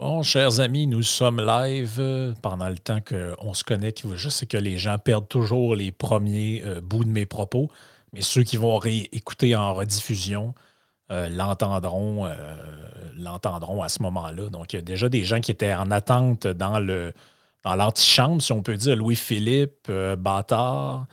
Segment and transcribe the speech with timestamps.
[0.00, 4.02] Bon, chers amis, nous sommes live euh, pendant le temps qu'on se connecte.
[4.16, 7.70] Je sais que les gens perdent toujours les premiers euh, bouts de mes propos,
[8.14, 10.54] mais ceux qui vont réécouter en rediffusion
[11.12, 14.48] euh, l'entendront, à ce moment-là.
[14.48, 17.12] Donc, il y a déjà des gens qui étaient en attente dans le
[17.62, 21.08] dans l'antichambre, si on peut dire, Louis-Philippe, Bâtard,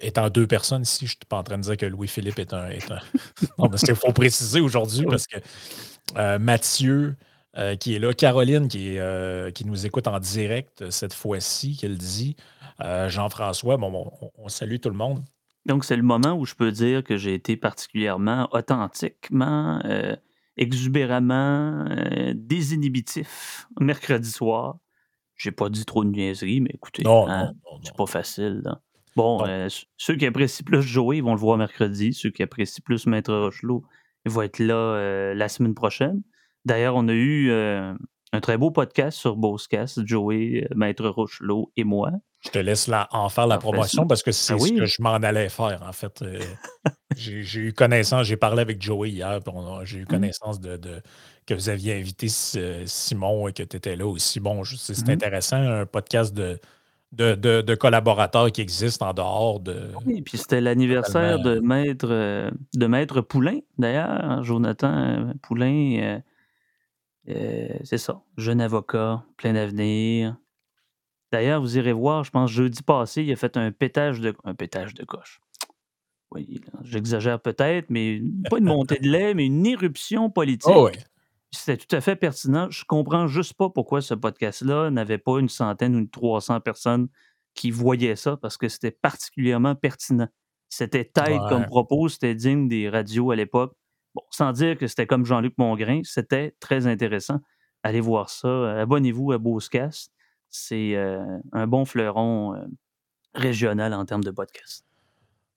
[0.00, 2.52] étant deux personnes ici, je ne suis pas en train de dire que Louis-Philippe est
[2.52, 2.68] un.
[2.70, 2.98] Est un...
[3.58, 7.14] non, parce qu'il faut préciser aujourd'hui, parce que Mathieu,
[7.56, 8.12] euh, qui est là.
[8.12, 12.36] Caroline, qui, euh, qui nous écoute en direct euh, cette fois-ci, qu'elle dit.
[12.80, 15.22] Jean-François, bon, on, salue tout le monde.
[15.64, 19.80] Donc, c'est le moment où je peux dire que j'ai été particulièrement authentiquement,
[20.56, 21.86] exubéramment
[22.34, 24.78] désinhibitif mercredi soir.
[25.36, 27.52] J'ai pas dit trop de niaiseries, mais écoutez, hein,
[27.84, 28.64] c'est pas facile.
[29.14, 29.44] Bon,
[29.96, 32.12] ceux qui apprécient plus Joey, vont le voir mercredi.
[32.12, 33.84] Ceux qui apprécient plus Maître Rochelot,
[34.26, 36.24] vont être là la semaine prochaine.
[36.64, 37.92] D'ailleurs, on a eu euh,
[38.32, 42.10] un très beau podcast sur Boscast, Joey, euh, Maître Rochelot et moi.
[42.40, 45.14] Je te laisse en faire la promotion parce que c'est ah ce que je m'en
[45.14, 46.22] allais faire, en fait.
[46.22, 46.38] Euh,
[47.16, 49.40] j'ai eu connaissance, j'ai parlé avec Joey hier,
[49.84, 50.06] j'ai eu mmh.
[50.06, 50.78] connaissance de,
[51.46, 54.40] que vous aviez invité Simon et que tu étais là aussi.
[54.40, 56.58] Bon, c'est mmh intéressant, un podcast de,
[57.12, 59.90] de, collaborateurs qui existent en dehors de.
[60.04, 66.20] Oui, puis c'était l'anniversaire de Maître, de Maître Poulain, d'ailleurs, Jonathan Poulain.
[67.28, 70.36] Euh, c'est ça, jeune avocat, plein d'avenir.
[71.32, 74.54] D'ailleurs, vous irez voir, je pense jeudi passé, il a fait un pétage de un
[74.54, 75.40] pétage de coche.
[76.30, 80.72] Oui, j'exagère peut-être, mais pas une montée de lait, mais une éruption politique.
[80.74, 80.90] Oh
[81.52, 82.68] C'était tout à fait pertinent.
[82.70, 87.08] Je comprends juste pas pourquoi ce podcast-là n'avait pas une centaine ou une 300 personnes
[87.54, 90.28] qui voyaient ça, parce que c'était particulièrement pertinent.
[90.68, 93.76] C'était tête comme propos, c'était digne des radios à l'époque.
[94.14, 97.40] Bon, sans dire que c'était comme Jean-Luc Mongrain, c'était très intéressant.
[97.82, 98.80] Allez voir ça.
[98.80, 100.12] Abonnez-vous à Beauscast.
[100.48, 101.20] C'est euh,
[101.52, 102.64] un bon fleuron euh,
[103.34, 104.84] régional en termes de podcast.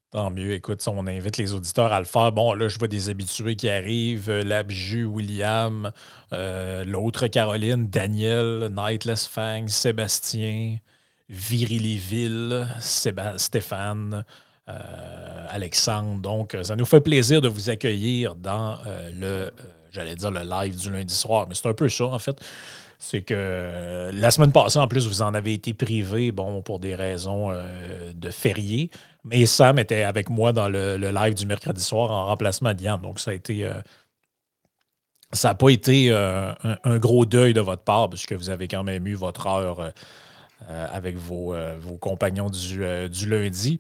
[0.10, 0.54] Tant mieux.
[0.54, 2.32] Écoute, on invite les auditeurs à le faire.
[2.32, 4.30] Bon, là, je vois des habitués qui arrivent.
[4.30, 5.92] Euh, Labju, William,
[6.32, 10.78] l'autre Caroline, Daniel, Nightless Fang, Sébastien,
[11.30, 14.26] Viriliville, Stéphane.
[14.70, 16.20] Euh, Alexandre.
[16.20, 19.50] Donc, ça nous fait plaisir de vous accueillir dans euh, le, euh,
[19.92, 22.38] j'allais dire le live du lundi soir, mais c'est un peu ça, en fait.
[23.00, 26.96] C'est que la semaine passée, en plus, vous en avez été privé, bon, pour des
[26.96, 27.54] raisons
[28.14, 28.90] de férié.
[29.24, 33.00] Mais Sam était avec moi dans le, live du mercredi soir en remplacement de Yann.
[33.00, 33.70] Donc, ça a été.
[35.32, 39.08] ça n'a pas été un, gros deuil de votre part, puisque vous avez quand même
[39.08, 39.92] eu votre heure
[40.68, 41.56] avec vos,
[42.02, 43.80] compagnons du lundi.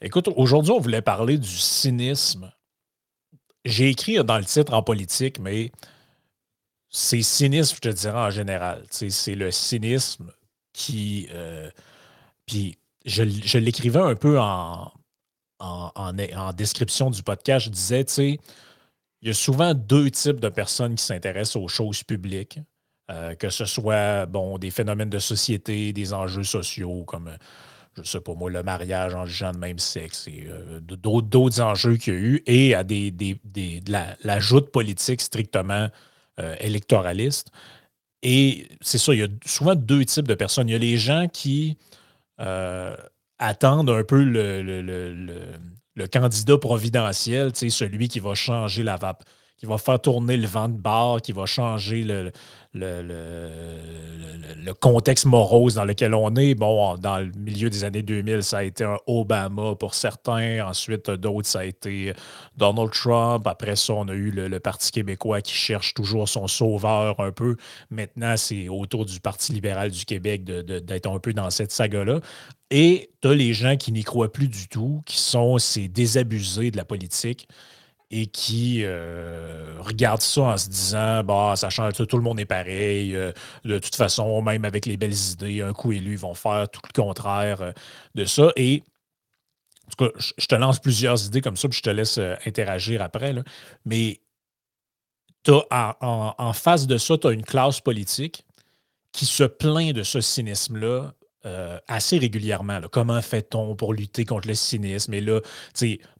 [0.00, 2.52] Écoute, aujourd'hui, on voulait parler du cynisme.
[3.64, 5.72] J'ai écrit dans le titre en politique, mais
[6.88, 8.84] c'est cynisme, je te dirais en général.
[8.90, 10.32] C'est le cynisme
[10.72, 11.28] qui.
[11.32, 11.68] Euh,
[12.46, 14.92] puis je, l'écrivais un peu en,
[15.58, 17.66] en, description du podcast.
[17.66, 18.38] Je disais, tu sais,
[19.22, 22.60] il y a souvent deux types de personnes qui s'intéressent aux choses publiques.
[23.10, 27.34] Euh, que ce soit bon, des phénomènes de société, des enjeux sociaux comme
[28.02, 31.96] je sais pas moi, le mariage en gens de même sexe et euh, d'autres enjeux
[31.96, 35.88] qu'il y a eu, et à des, de la, joute politique strictement
[36.40, 37.50] euh, électoraliste.
[38.22, 40.68] Et c'est ça, il y a souvent deux types de personnes.
[40.68, 41.76] Il y a les gens qui
[42.40, 42.96] euh,
[43.38, 49.24] attendent un peu le, le, candidat providentiel, celui qui va changer la vape,
[49.56, 52.32] qui va faire tourner le vent de barre, qui va changer le,
[52.74, 56.54] le, contexte morose dans lequel on est.
[56.54, 60.66] Bon, dans le milieu des années 2000, ça a été un Obama pour certains.
[60.66, 62.12] Ensuite, d'autres, ça a été
[62.56, 63.46] Donald Trump.
[63.46, 67.56] Après ça, on a eu le, Parti québécois qui cherche toujours son sauveur un peu.
[67.90, 72.20] Maintenant, c'est autour du Parti libéral du Québec d'être un peu dans cette saga-là.
[72.70, 76.70] Et tu as les gens qui n'y croient plus du tout, qui sont ces désabusés
[76.70, 77.48] de la politique
[78.10, 82.46] et qui euh, regarde ça en se disant bah, ça change, tout, le monde est
[82.46, 83.14] pareil.
[83.14, 83.32] Euh,
[83.64, 86.80] de toute façon, même avec les belles idées, un coup élu, ils vont faire tout
[86.84, 87.72] le contraire euh,
[88.14, 88.50] de ça.
[88.56, 88.82] Et
[89.86, 93.02] en tout cas, je te lance plusieurs idées comme ça, puis je te laisse interagir
[93.02, 93.34] après.
[93.84, 94.20] Mais
[95.70, 98.44] en, en, face de ça, tu as une classe politique
[99.12, 101.14] qui se plaint de ce cynisme-là
[101.46, 102.80] euh, assez régulièrement.
[102.90, 105.14] Comment fait-on pour lutter contre le cynisme?
[105.14, 105.40] Et là,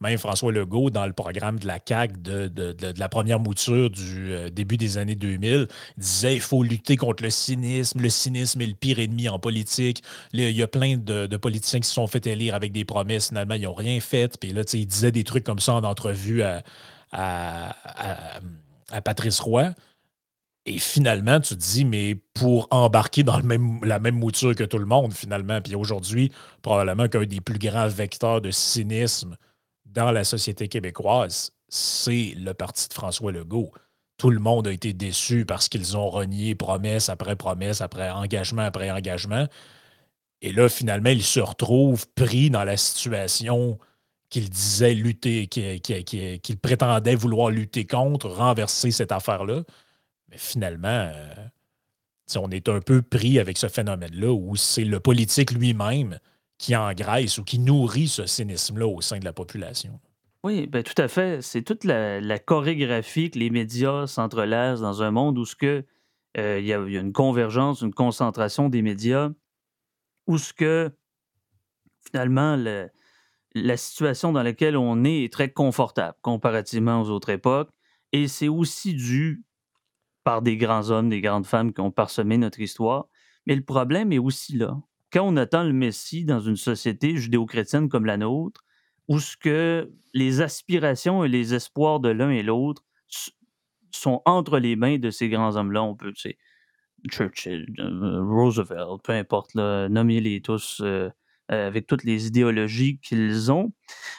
[0.00, 4.48] même François Legault, dans le programme de la CAQ de, la première mouture du euh,
[4.48, 5.66] début des années 2000,
[5.96, 8.00] disait il faut lutter contre le cynisme.
[8.00, 10.04] Le cynisme est le pire ennemi en politique.
[10.32, 13.28] il y a plein de, politiciens qui se sont fait élire avec des promesses.
[13.28, 14.38] Finalement, ils n'ont rien fait.
[14.38, 16.62] Puis là, il disait des trucs comme ça en entrevue à,
[18.90, 19.72] à Patrice Roy.
[20.68, 24.84] Et finalement, tu te dis, mais pour embarquer dans la même mouture que tout le
[24.84, 26.30] monde, finalement, puis aujourd'hui,
[26.60, 29.38] probablement qu'un des plus grands vecteurs de cynisme
[29.86, 33.72] dans la société québécoise, c'est le parti de François Legault.
[34.18, 38.60] Tout le monde a été déçu parce qu'ils ont renié promesse après promesse, après engagement
[38.60, 39.46] après engagement.
[40.42, 43.78] Et là, finalement, ils se retrouvent pris dans la situation
[44.28, 49.62] qu'il disait lutter, qu'il prétendait vouloir lutter contre, renverser cette affaire-là.
[50.30, 51.48] Mais finalement, euh,
[52.36, 56.18] on est un peu pris avec ce phénomène-là où c'est le politique lui-même
[56.58, 60.00] qui engraisse ou qui nourrit ce cynisme-là au sein de la population.
[60.44, 61.42] Oui, ben, tout à fait.
[61.42, 66.72] C'est toute la, chorégraphie que les médias s'entrelacent dans un monde où euh, il y,
[66.72, 69.30] a une convergence, une concentration des médias,
[70.26, 70.92] où ce que
[72.04, 72.56] finalement
[73.54, 77.70] la situation dans laquelle on est est très confortable comparativement aux autres époques.
[78.12, 79.44] Et c'est aussi dû
[80.28, 83.06] par des grands hommes, des grandes femmes qui ont parsemé notre histoire.
[83.46, 84.76] Mais le problème est aussi là.
[85.10, 88.60] Quand on attend le Messie dans une société judéo-chrétienne comme la nôtre,
[89.08, 92.84] où ce que les aspirations et les espoirs de l'un et l'autre
[93.90, 96.38] sont entre les mains de ces grands hommes-là, on peut, tu sais,
[97.10, 101.08] Churchill, euh, Roosevelt, peu importe, nommez-les tous euh,
[101.48, 103.72] avec toutes les idéologies qu'ils ont.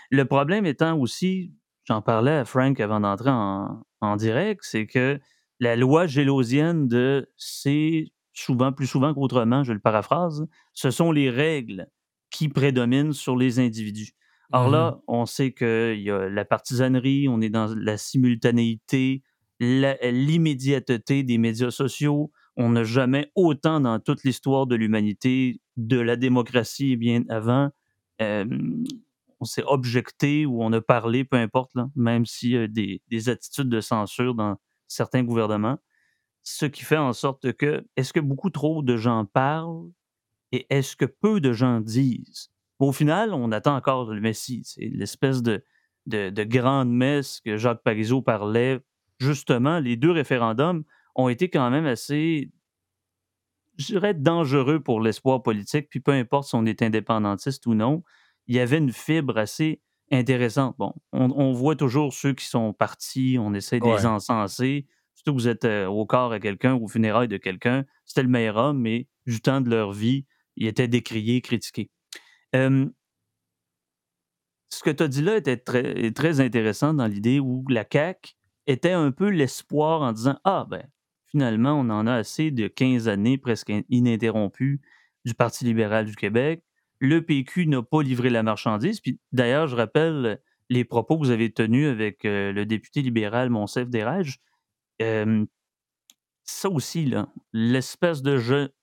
[0.09, 1.53] Le problème étant aussi,
[1.83, 5.19] j'en parlais à Frank avant d'entrer en, en direct, c'est que
[5.59, 11.29] la loi gélosienne de c'est souvent, plus souvent qu'autrement, je le paraphrase, ce sont les
[11.29, 11.87] règles
[12.29, 14.13] qui prédominent sur les individus.
[14.51, 19.21] Là, mmh on sait qu'il y a la partisanerie, on est dans la simultanéité,
[19.59, 22.31] l'immédiateté des médias sociaux.
[22.55, 27.69] On n'a jamais autant dans toute l'histoire de l'humanité, de la démocratie bien avant,
[28.19, 33.29] on s'est objecté ou on a parlé, peu importe, même s'il y a des, des
[33.29, 34.57] attitudes de censure dans
[34.89, 35.79] certains gouvernements,
[36.43, 39.89] ce qui fait en sorte que, est-ce que beaucoup trop de gens parlent
[40.51, 42.51] et est-ce que peu de gens disent?
[42.79, 44.63] Au final, on attend encore le Messie.
[44.65, 45.63] C'est l'espèce de,
[46.05, 48.79] de, grande messe que Jacques Parizeau parlait.
[49.19, 50.83] Justement, les deux référendums
[51.15, 52.51] ont été quand même assez,
[53.77, 55.89] je dirais, dangereux pour l'espoir politique.
[55.89, 58.03] Puis peu importe si on est indépendantiste ou non,
[58.47, 60.75] il y avait une fibre assez intéressante.
[60.77, 64.87] Bon, on, voit toujours ceux qui sont partis, on essaie de les encenser.
[65.15, 68.23] Surtout que vous êtes euh, au corps à quelqu'un, ou au funérailles de quelqu'un, c'était
[68.23, 70.25] le meilleur homme, mais du temps de leur vie,
[70.55, 71.89] il était décrié, critiqué
[74.69, 78.35] ce que tu as dit là était très, très intéressant dans l'idée où la CAQ
[78.67, 80.87] était un peu l'espoir en disant Ah, ben,
[81.25, 84.81] finalement, on en a assez de 15 années presque ininterrompues
[85.25, 86.63] du Parti libéral du Québec.
[86.99, 88.99] Le PQ n'a pas livré la marchandise.
[88.99, 93.89] Puis d'ailleurs, je rappelle les propos que vous avez tenus avec le député libéral Monsef
[93.89, 94.39] Desrages.
[94.99, 98.73] ça aussi, là, l'espèce de jeu,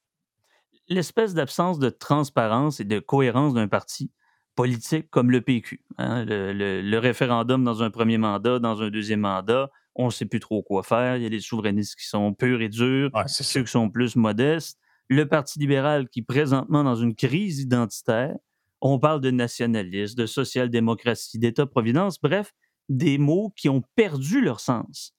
[0.89, 4.11] l'espèce d'absence de transparence et de cohérence d'un parti
[4.57, 5.85] politique comme le PQ.
[5.99, 10.41] Hein, le, référendum dans un premier mandat, dans un deuxième mandat, on ne sait plus
[10.41, 11.17] trop quoi faire.
[11.17, 14.79] Il y a des souverainistes qui sont purs et durs, ceux qui sont plus modestes.
[15.09, 18.37] Le Parti libéral qui, présentement, dans une crise identitaire,
[18.81, 22.53] on parle de nationalisme, de social-démocratie, d'État-providence, bref,
[22.89, 25.15] des mots qui ont perdu leur sens.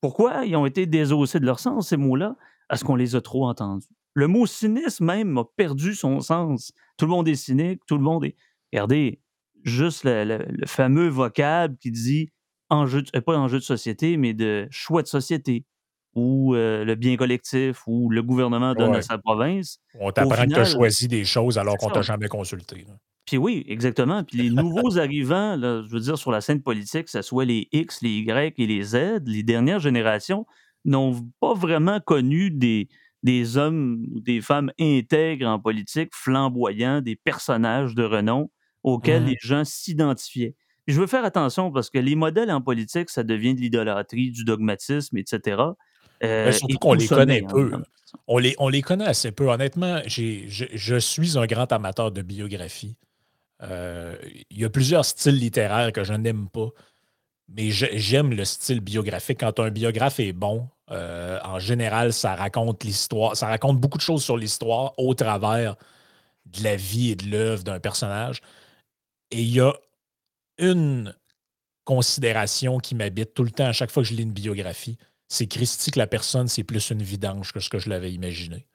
[0.00, 2.36] Pourquoi ils ont été désossés de leur sens, ces mots-là?
[2.68, 3.88] Parce qu'on les a trop entendus.
[4.14, 6.72] Le mot cynisme même a perdu son sens.
[6.96, 8.36] Tout le monde est cynique, tout le monde est.
[8.72, 9.20] Regardez,
[9.64, 12.30] juste le, fameux vocable qui dit
[12.70, 15.64] enjeu, euh, pas enjeu de société, mais de choix de société,
[16.14, 19.78] ou euh, le bien collectif, ou le gouvernement donne à sa province.
[19.98, 22.86] On t'apprend que tu as choisi des choses alors qu'on t'a jamais consulté.
[23.26, 24.24] Puis oui, exactement.
[24.24, 27.68] Puis les nouveaux arrivants, je veux dire, sur la scène politique, que ce soit les
[27.72, 30.46] X, les Y et les Z, les dernières générations
[30.84, 32.88] n'ont pas vraiment connu des,
[33.22, 38.50] des hommes ou des femmes intègres en politique, flamboyants, des personnages de renom
[38.82, 40.54] auxquels mmh les gens s'identifiaient.
[40.86, 44.44] Je veux faire attention parce que les modèles en politique, ça devient de l'idolâtrie, du
[44.44, 45.62] dogmatisme, etc.
[46.22, 47.72] Euh, surtout qu'on les connaît peu.
[48.26, 49.48] On les, on les connaît assez peu.
[49.48, 52.96] Honnêtement, je, je, suis un grand amateur de biographie.
[53.62, 54.16] Euh,
[54.50, 56.68] il y a plusieurs styles littéraires que je n'aime pas,
[57.48, 59.40] mais j'aime le style biographique.
[59.40, 64.02] Quand un biographe est bon, euh, en général, ça raconte l'histoire, ça raconte beaucoup de
[64.02, 65.76] choses sur l'histoire au travers
[66.46, 68.40] de la vie et de l'œuvre d'un personnage.
[69.30, 69.72] Et il y a
[70.58, 71.14] une
[71.84, 74.96] considération qui m'habite tout le temps à chaque fois que je lis une biographie,
[75.30, 78.66] c'est Christy que la personne, c'est plus une vidange que ce que je l'avais imaginé.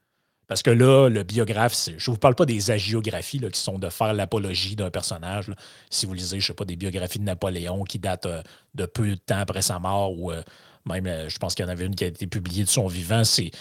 [0.47, 3.89] Parce que là, le biographe, je ne vous parle pas des agiographies qui sont de
[3.89, 5.51] faire l'apologie d'un personnage.
[5.89, 8.43] Si vous lisez, je ne sais pas, des biographies de Napoléon qui datent euh,
[8.73, 10.43] de peu de temps après sa mort ou euh,
[10.87, 12.85] Même, euh, je pense qu'il y en avait une qui a été publiée de son
[12.87, 13.23] vivant.
[13.23, 13.51] C'est,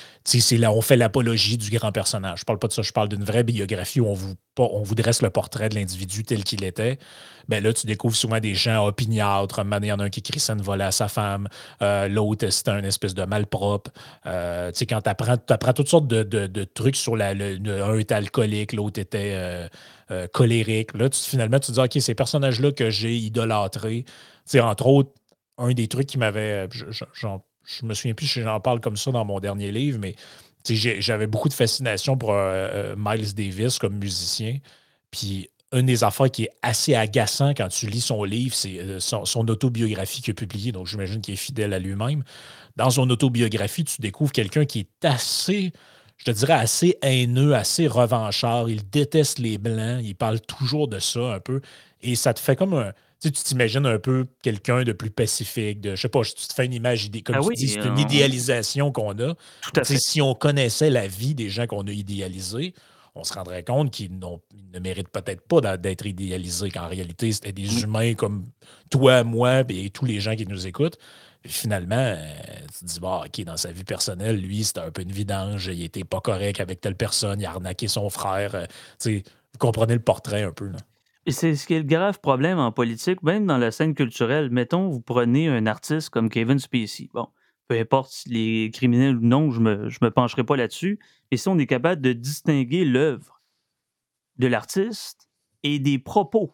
[0.58, 2.40] là, on fait l'apologie du grand personnage.
[2.40, 4.94] Je parle pas de ça, je parle d'une vraie biographie où on vous, on vous
[4.94, 6.98] dresse le portrait de l'individu tel qu'il était.
[7.48, 9.62] Ben là, tu découvres souvent des gens opiniâtres.
[9.64, 11.48] Il y en a un qui crie une volée à sa femme.
[11.80, 13.90] Euh, l'autre, c'est un espèce de malpropre.
[14.26, 17.32] Euh, tu sais, quand tu apprends, toutes sortes de, trucs sur la.
[17.32, 19.68] Le, un était alcoolique, l'autre était
[20.32, 20.94] colérique.
[20.94, 24.04] Là, tu, finalement, tu te dis, OK, ces personnages-là que j'ai idolâtrés,
[24.60, 25.10] entre autres,
[25.58, 26.68] un des trucs qui m'avait.
[26.70, 30.14] Je, je, me souviens plus j'en parle comme ça dans mon dernier livre, mais
[30.72, 34.58] j'avais beaucoup de fascination pour euh, euh, Miles Davis comme musicien.
[35.10, 39.00] Puis une des affaires qui est assez agaçant quand tu lis son livre, c'est euh,
[39.00, 40.72] son, autobiographie qu'il a publiée.
[40.72, 42.22] Donc, j'imagine qu'il est fidèle à lui-même.
[42.76, 45.72] Dans son autobiographie, tu découvres quelqu'un qui est assez,
[46.16, 48.68] je te dirais, assez haineux, assez revanchard.
[48.68, 50.00] Il déteste les Blancs.
[50.02, 51.60] Il parle toujours de ça un peu.
[52.02, 52.92] Et ça te fait comme un
[53.30, 56.66] tu t'imagines un peu quelqu'un de plus pacifique, de, je sais pas, tu te fais
[56.66, 59.34] une image, comme ah tu dis, c'est une idéalisation qu'on a.
[59.34, 59.98] Tout à fait.
[59.98, 62.74] Si on connaissait la vie des gens qu'on a idéalisés,
[63.14, 67.68] on se rendrait compte qu'ils ne méritent peut-être pas d'être idéalisés, qu'en réalité, c'était des
[67.68, 67.84] mm.
[67.84, 68.44] humains comme
[68.90, 70.98] toi, moi et tous les gens qui nous écoutent.
[71.46, 72.16] finalement, euh,
[72.72, 75.66] tu te dis, bah, OK, dans sa vie personnelle, lui, c'était un peu une vidange,
[75.66, 78.54] il était pas correct avec telle personne, il a arnaqué son frère.
[78.54, 78.66] Euh,
[79.04, 80.68] vous comprenez le portrait un peu.
[80.68, 80.78] Là.
[81.26, 84.50] Et c'est ce qui est le grave problème en politique, même dans la scène culturelle.
[84.50, 87.08] Mettons, vous prenez un artiste comme Kevin Spacey.
[87.14, 87.28] Bon,
[87.66, 90.98] peu importe s'il est criminel ou non, je me, je me pencherai pas là-dessus.
[91.30, 93.42] Et si on est capable de distinguer l'œuvre
[94.36, 95.30] de l'artiste
[95.62, 96.52] et des propos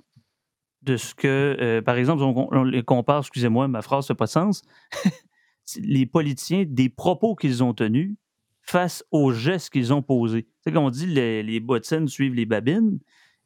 [0.82, 4.30] de ce que, euh, par exemple, on, les compare, excusez-moi, ma phrase fait pas de
[4.30, 4.62] sens,
[5.76, 8.14] les politiciens, des propos qu'ils ont tenus
[8.62, 10.46] face aux gestes qu'ils ont posés.
[10.60, 13.00] C'est on dit, les, les bottines suivent les babines.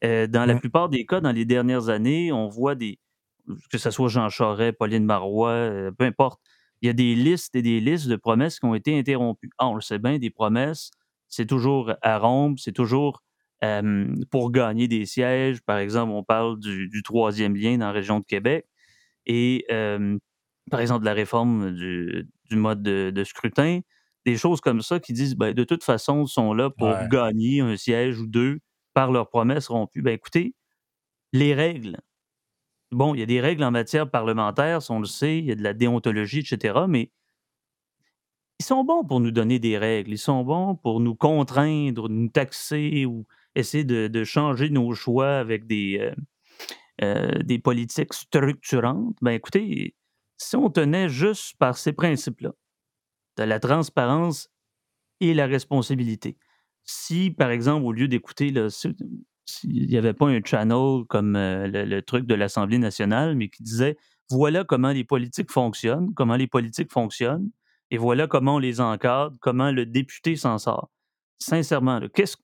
[0.04, 2.99] Euh, dans la plupart des cas, dans les dernières années, on voit des.
[3.70, 6.40] que ce soit Jean Charest, Pauline Marois, euh, peu importe,
[6.82, 9.50] il y a des listes et des listes de promesses qui ont été interrompues.
[9.58, 10.90] Ah, on le sait bien, des promesses,
[11.28, 13.23] c'est toujours à rompre, c'est toujours
[14.30, 15.62] pour gagner des sièges.
[15.62, 18.66] Par exemple, on parle du, troisième lien dans la région de Québec
[19.25, 19.64] et,
[20.70, 23.80] par exemple, de la réforme du, mode de, scrutin.
[24.26, 27.61] Des choses comme ça qui disent, ben, de toute façon, ils sont là pour gagner
[27.61, 28.61] un siège ou deux
[28.94, 30.02] par leurs promesses rompues.
[30.02, 30.54] Ben écoutez,
[31.32, 32.00] les règles.
[32.92, 35.56] Bon, il y a des règles en matière parlementaire, on le sait, il y a
[35.56, 37.10] de la déontologie, etc., mais
[38.60, 42.28] ils sont bons pour nous donner des règles, ils sont bons pour nous contraindre, nous
[42.28, 46.14] taxer ou essayer de, changer nos choix avec des, euh,
[47.02, 49.16] euh, des politiques structurantes.
[49.20, 49.96] Ben écoutez,
[50.36, 52.52] si on tenait juste par ces principes-là,
[53.36, 54.50] de la transparence
[55.20, 56.36] et la responsabilité,
[56.85, 62.03] si, par exemple, au lieu d'écouter, s'il n'y avait pas un channel comme euh, le,
[62.03, 63.97] truc de l'Assemblée nationale, mais qui disait
[64.31, 67.50] voilà comment les politiques fonctionnent, comment les politiques fonctionnent,
[67.91, 70.91] et voilà comment on les encadre, comment le député s'en sort.
[71.38, 72.37] Sincèrement, qu'est-ce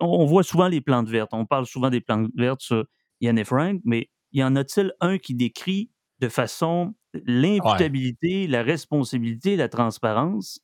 [0.00, 2.84] on voit souvent les plantes vertes, on parle souvent des plantes vertes sur
[3.20, 9.56] Yann et Frank, mais y en a-t-il un qui décrit de façon l'imputabilité, la responsabilité,
[9.56, 10.60] la transparence?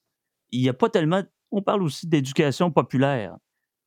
[0.51, 3.37] Il n'y a pas tellement on parle aussi d'éducation populaire.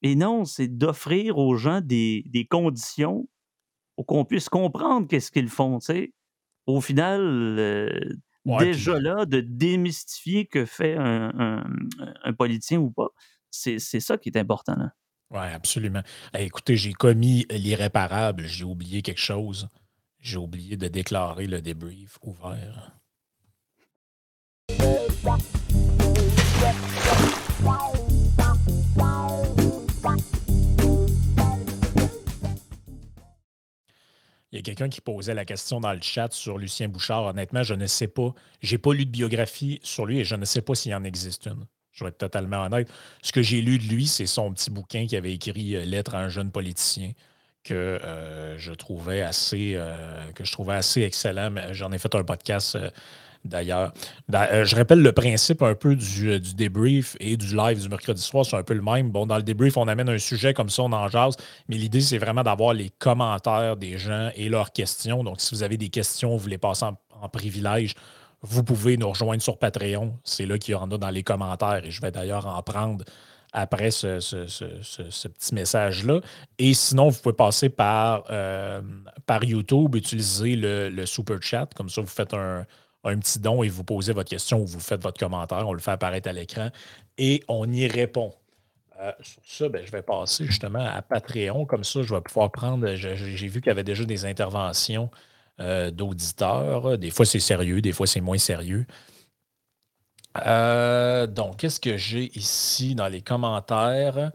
[0.02, 3.28] Et non, c'est d'offrir aux gens des, conditions
[3.96, 5.80] pour qu'on puisse comprendre qu'est-ce qu'ils font.
[6.68, 7.90] Au final, euh,
[8.60, 11.64] déjà là, de démystifier que fait un,
[12.38, 13.10] politicien ou pas,
[13.50, 14.76] c'est ça qui est important.
[15.32, 16.04] Oui, absolument.
[16.38, 18.46] écoutez, j'ai commis l'irréparable.
[18.46, 19.70] J'ai oublié quelque chose.
[20.20, 22.96] J'ai oublié de déclarer le débrief ouvert.
[34.56, 37.26] Il y a quelqu'un qui posait la question dans le chat sur Lucien Bouchard.
[37.26, 38.34] Honnêtement, je ne sais pas.
[38.62, 41.04] Je n'ai pas lu de biographie sur lui et je ne sais pas s'il en
[41.04, 41.66] existe une.
[41.92, 42.90] Je vais être totalement honnête.
[43.22, 46.16] Ce que j'ai lu de lui, c'est son petit bouquin qui avait écrit euh, Lettre
[46.16, 47.12] à un jeune politicien
[47.66, 51.54] que euh, je trouvais assez euh, que je trouvais assez excellent.
[51.74, 52.78] J'en ai fait un podcast
[53.46, 53.94] d'ailleurs.
[54.34, 58.22] Euh, je rappelle le principe un peu euh, du, débrief et du live du mercredi
[58.22, 59.12] soir, c'est un peu le même.
[59.12, 61.36] Bon, dans le débrief, on amène un sujet comme ça, on en jase,
[61.70, 65.24] mais l'idée, c'est vraiment d'avoir les commentaires des gens et leurs questions.
[65.24, 67.96] Donc, si vous avez des questions, vous les passez en, privilège,
[68.42, 70.20] vous pouvez nous rejoindre sur Patreon.
[70.24, 73.04] C'est là qu'il y en a dans les commentaires et je vais d'ailleurs en prendre
[73.52, 74.20] après ce,
[75.28, 76.20] petit message-là.
[76.60, 78.82] Et sinon, vous pouvez passer par, euh,
[79.26, 81.68] par YouTube, utiliser le, le super chat.
[81.74, 82.66] Comme ça, vous faites un,
[83.06, 85.68] un petit don et vous posez votre question ou vous faites votre commentaire.
[85.68, 86.70] On le fait apparaître à l'écran
[87.18, 88.34] et on y répond.
[89.00, 91.66] Euh, sur ça, ben, je vais passer justement à Patreon.
[91.66, 92.96] Comme ça, je vais pouvoir prendre.
[92.96, 95.10] J'ai vu qu'il y avait déjà des interventions
[95.60, 96.98] euh, d'auditeurs.
[96.98, 98.86] Des fois, c'est sérieux, des fois, c'est moins sérieux.
[100.46, 104.32] Euh, donc, qu'est-ce que j'ai ici dans les commentaires?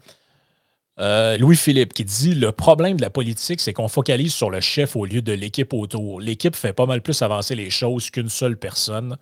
[0.99, 4.95] Euh, Louis-Philippe qui dit Le problème de la politique, c'est qu'on focalise sur le chef
[4.95, 6.19] au lieu de l'équipe autour.
[6.21, 9.17] L'équipe fait pas mal plus avancer les choses qu'une seule personne.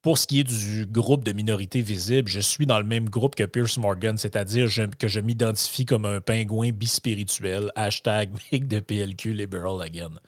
[0.00, 3.34] Pour ce qui est du groupe de minorités visibles, je suis dans le même groupe
[3.34, 7.72] que Pierce Morgan, c'est-à-dire que je m'identifie comme un pingouin bispirituel.
[7.74, 10.20] Hashtag make the PLQ liberal again.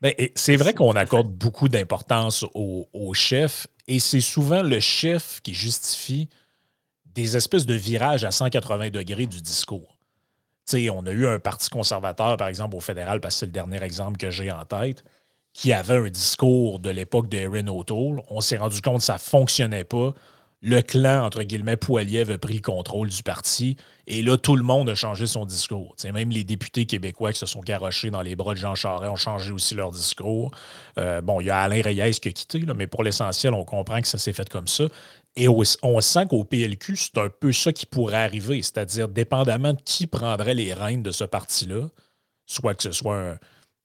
[0.00, 5.54] Ben, c'est vrai qu'on accorde beaucoup d'importance au, chef et c'est souvent le chef qui
[5.54, 6.28] justifie
[7.14, 9.96] des espèces de virages à 180 degrés du discours.
[10.72, 13.82] on a eu un parti conservateur, par exemple, au fédéral, parce que c'est le dernier
[13.82, 15.04] exemple que j'ai en tête,
[15.52, 18.22] qui avait un discours de l'époque de Erin O'Toole.
[18.28, 20.14] On s'est rendu compte que ça ne fonctionnait pas.
[20.64, 23.76] Le clan, entre guillemets, Poiliev a pris le contrôle du parti.
[24.06, 25.96] Et là, tout le monde a changé son discours.
[26.04, 29.16] même les députés québécois qui se sont garochés dans les bras de Jean Charest ont
[29.16, 30.52] changé aussi leur discours.
[30.98, 34.00] Euh, bon, il y a Alain Reyes qui a quitté, mais pour l'essentiel, on comprend
[34.00, 34.84] que ça s'est fait comme ça.
[35.34, 39.80] Et on sent qu'au PLQ, c'est un peu ça qui pourrait arriver, c'est-à-dire dépendamment de
[39.80, 41.88] qui prendrait les rênes de ce parti-là,
[42.46, 43.38] soit que ce soit,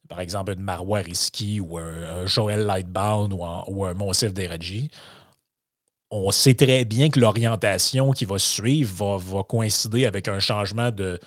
[0.10, 4.90] par exemple, une Marois Risky ou un, Joël Lightbound ou un, ou un Deradji,
[6.10, 11.20] on sait très bien que l'orientation qui va suivre va, coïncider avec un changement de,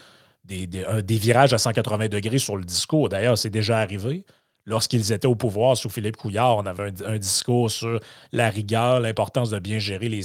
[0.44, 3.08] des, virages à 180 degrés sur le discours.
[3.08, 4.24] D'ailleurs, c'est déjà arrivé
[4.66, 8.00] lorsqu'ils étaient au pouvoir sous Philippe Couillard, on avait un, discours sur
[8.32, 10.22] la rigueur, l'importance de bien gérer les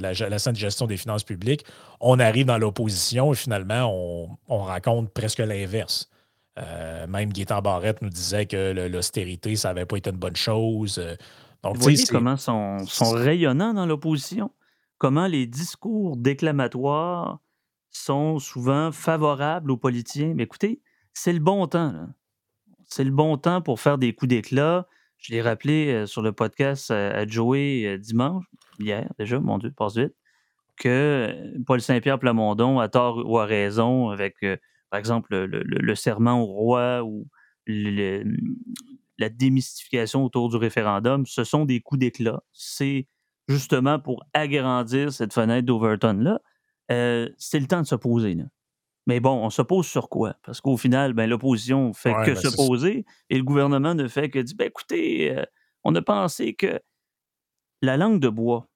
[0.00, 1.64] la, la saine gestion des finances publiques.
[2.00, 6.08] On arrive dans l'opposition et finalement, on, raconte presque l'inverse.
[6.58, 10.98] Euh, même Gaétan Barrette nous disait que l'austérité, ça n'avait pas été une bonne chose.
[10.98, 11.16] Euh,
[11.62, 14.50] donc, Vous voyez comment sont, sont rayonnants dans l'opposition?
[14.98, 17.40] Comment les discours déclamatoires
[17.90, 20.32] sont souvent favorables aux politiciens?
[20.34, 20.82] Mais écoutez,
[21.14, 21.92] c'est le bon temps.
[21.92, 22.06] Là
[22.92, 24.86] c'est le bon temps pour faire des coups d'éclat.
[25.16, 28.44] Je l'ai rappelé euh, sur le podcast à, Joey euh, dimanche,
[28.78, 30.14] hier déjà, mon Dieu, passe vite,
[30.76, 31.34] que
[31.66, 34.56] Paul Saint-Pierre Plamondon, a tort ou a raison, avec, euh,
[34.90, 37.26] par exemple, le, serment au roi ou
[37.66, 42.42] la démystification autour du référendum, ce sont des coups d'éclat.
[42.52, 43.06] C'est
[43.48, 46.40] justement pour agrandir cette fenêtre d'Overton-là.
[46.88, 48.36] c'est le temps de se poser.
[49.06, 50.36] Mais bon, on s'oppose sur quoi?
[50.44, 54.38] Parce qu'au final, ben, l'opposition fait que ben, s'opposer et le gouvernement ne fait que
[54.38, 55.44] dire ben, écoutez, euh,
[55.84, 56.80] on a pensé que
[57.80, 58.68] la langue de bois,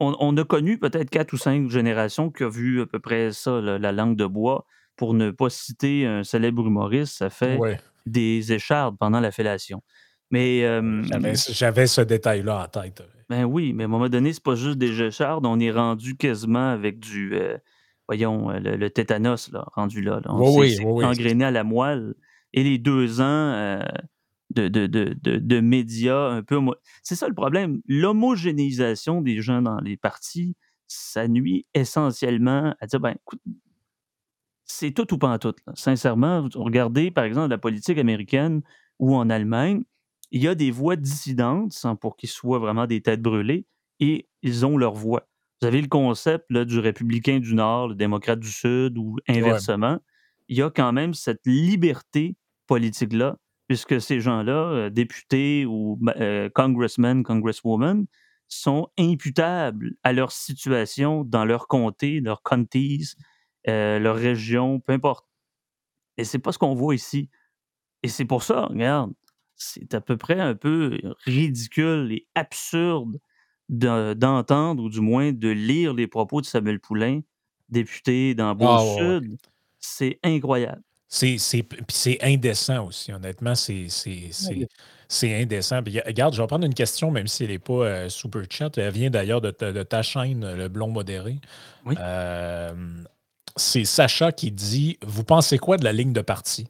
[0.00, 3.60] on, a connu peut-être quatre ou cinq générations qui ont vu à peu près ça,
[3.60, 4.64] la langue de bois.
[4.96, 7.58] Pour ne pas citer un célèbre humoriste, ça fait
[8.06, 9.82] des échardes pendant la fellation.
[10.30, 10.62] Mais.
[11.50, 13.02] J'avais ce détail-là en tête.
[13.30, 16.16] Ben oui, mais à un moment donné, c'est pas juste des échardes, on est rendu
[16.16, 17.36] quasiment avec du.
[17.36, 17.58] Euh,
[18.10, 20.20] voyons, euh, le, tétanos, là, rendu là.
[20.30, 22.14] oui, oui, engrainé à la moelle.
[22.52, 23.84] Et les deux ans euh,
[24.50, 26.58] de, de, médias un peu.
[27.04, 27.80] C'est ça le problème.
[27.86, 30.56] L'homogénéisation des gens dans les partis,
[30.88, 33.40] ça nuit essentiellement à dire, ben, écoute,
[34.64, 35.54] c'est tout ou pas en tout.
[35.74, 38.62] Sincèrement, regardez, par exemple, la politique américaine
[38.98, 39.84] ou en Allemagne,
[40.32, 43.66] il y a des voix dissidentes, sans pour qu'ils soient vraiment des têtes brûlées,
[44.00, 45.29] et ils ont leur voix.
[45.60, 49.98] Vous avez le concept du républicain du Nord, le démocrate du Sud ou inversement.
[50.48, 52.34] Il y a quand même cette liberté
[52.66, 53.36] politique-là,
[53.68, 58.06] puisque ces gens-là, euh, députés ou euh, congressmen, congresswomen,
[58.48, 63.14] sont imputables à leur situation dans leur comté, leur counties,
[63.68, 65.28] euh, leur région, peu importe.
[66.16, 67.28] Et c'est pas ce qu'on voit ici.
[68.02, 69.12] Et c'est pour ça, regarde,
[69.56, 73.20] c'est à peu près un peu ridicule et absurde
[73.70, 77.20] d'entendre ou du moins de lire les propos de Samuel Poulain,
[77.68, 79.30] député dans Beau-Sud.
[79.32, 80.82] Ah, c'est incroyable.
[81.08, 83.88] C'est indécent aussi, honnêtement, c'est
[85.24, 85.80] indécent.
[86.06, 88.76] regarde, je vais prendre une question, même si elle n'est pas euh, super chat.
[88.78, 91.38] Elle vient d'ailleurs de, ta chaîne, Le Blond Modéré.
[91.88, 92.72] Euh,
[93.56, 96.68] c'est Sacha qui dit Vous pensez quoi de la ligne de parti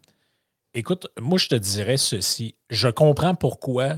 [0.73, 2.55] Écoute, moi, je te dirais ceci.
[2.71, 3.97] Je comprends pourquoi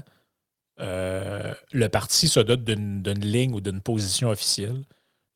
[0.83, 4.83] euh, le parti se dote d'une ligne ou d'une position officielle.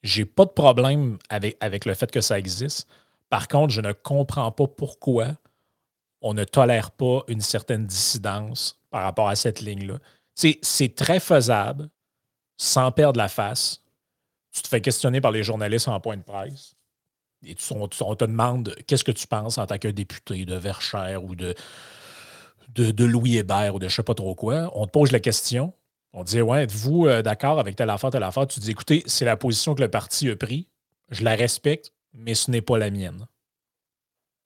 [0.02, 2.88] J'ai pas de problème avec, avec le fait que ça existe.
[3.28, 5.36] Par contre, je ne comprends pas pourquoi
[6.20, 9.98] on ne tolère pas une certaine dissidence par rapport à cette ligne-là.
[10.34, 11.88] C'est très faisable
[12.56, 13.82] sans perdre la face.
[14.52, 16.74] Tu te fais questionner par les journalistes en point de presse.
[17.44, 21.34] Et on, te demande qu'est-ce que tu penses en tant que député de Verchères ou
[21.34, 21.54] de,
[22.74, 25.20] de, Louis Hébert ou de je ne sais pas trop quoi, on te pose la
[25.20, 25.72] question.
[26.12, 28.46] On te dit Ouais, êtes-vous euh, d'accord avec telle affaire, telle affaire?
[28.46, 30.68] Tu dis Écoutez, c'est la position que le parti a pris.
[31.10, 33.26] Je la respecte, mais ce n'est pas la mienne.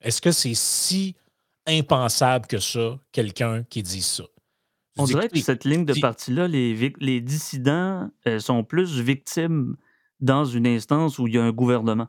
[0.01, 1.17] Est-ce que c'est si
[1.67, 4.25] impensable que ça, quelqu'un qui dit ça?
[4.99, 9.77] On dirait que cette ligne de parti-là, les, les dissidents euh, sont plus victimes
[10.21, 12.09] dans une instance où il y a un gouvernement.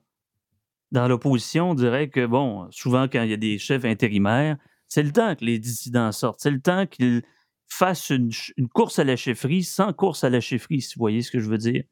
[0.91, 4.57] Dans l'opposition, on dirait que, bon, souvent quand il y a des chefs intérimaires,
[4.91, 6.41] c'est le temps que les dissidents sortent.
[6.41, 7.23] C'est le temps qu'ils
[7.69, 8.29] fassent une,
[8.73, 11.47] course à la chefferie sans course à la chefferie, si vous voyez ce que je
[11.49, 11.83] veux dire.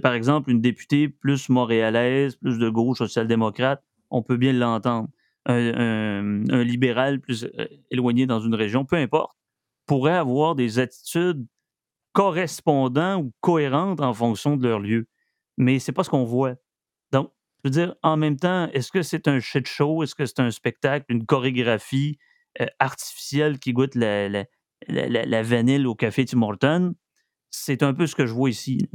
[0.00, 5.08] Par exemple, une députée plus montréalaise, plus de gauche, social-démocrate, on peut bien l'entendre.
[5.46, 9.36] Un, libéral plus euh, éloigné dans une région, peu importe,
[9.86, 11.44] pourrait avoir des attitudes
[12.12, 15.08] correspondantes ou cohérentes en fonction de leur lieu.
[15.56, 16.54] Mais c'est pas ce qu'on voit.
[17.10, 17.32] Donc,
[17.64, 20.04] je veux dire, en même temps, est-ce que c'est un shit show?
[20.04, 22.18] Est-ce que c'est un spectacle, une chorégraphie?
[22.60, 26.94] Euh, artificielle qui goûte la, la, vanille au café Tim Hortons?
[27.50, 28.88] C'est un peu ce que je vois ici.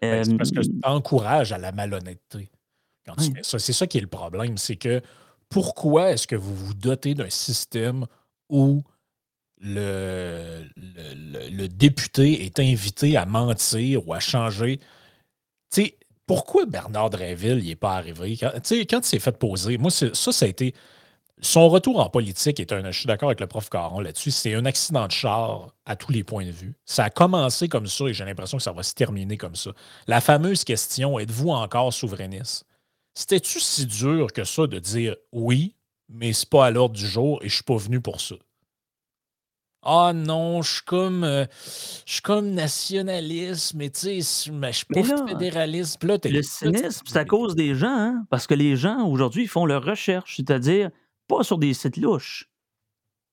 [0.00, 2.50] Ben, c'est parce que tu encourages à la malhonnêteté
[3.06, 3.58] quand tu fais ça.
[3.58, 4.56] C'est ça qui est le problème.
[4.56, 5.02] C'est que
[5.48, 8.06] pourquoi est-ce que vous vous dotez d'un système
[8.48, 8.82] où
[9.60, 14.78] le, le, député est invité à mentir ou à changer?
[15.70, 18.36] Tu sais, pourquoi Bernard Dréville n'est pas arrivé?
[18.36, 20.74] Quand, quand il s'est fait poser, moi, ça, ça a été.
[21.42, 22.90] Son retour en politique est un.
[22.90, 24.30] Je suis d'accord avec le prof Caron là-dessus.
[24.30, 26.74] C'est un accident de char à tous les points de vue.
[26.84, 29.70] Ça a commencé comme ça et j'ai l'impression que ça va se terminer comme ça.
[30.06, 32.64] La fameuse question êtes-vous encore souverainiste?
[33.14, 35.74] C'était-tu si dur que ça de dire oui,
[36.08, 38.36] mais c'est pas à l'ordre du jour et je suis pas venu pour ça?
[39.82, 41.46] Ah non, je suis comme, euh,
[42.04, 45.98] je suis comme nationaliste, mais tu sais, je suis pas fédéraliste.
[46.04, 49.82] le cynisme, c'est à cause des gens, hein, parce que les gens, aujourd'hui, font leur
[49.82, 50.90] recherche, c'est-à-dire
[51.30, 52.50] pas sur des sites louches,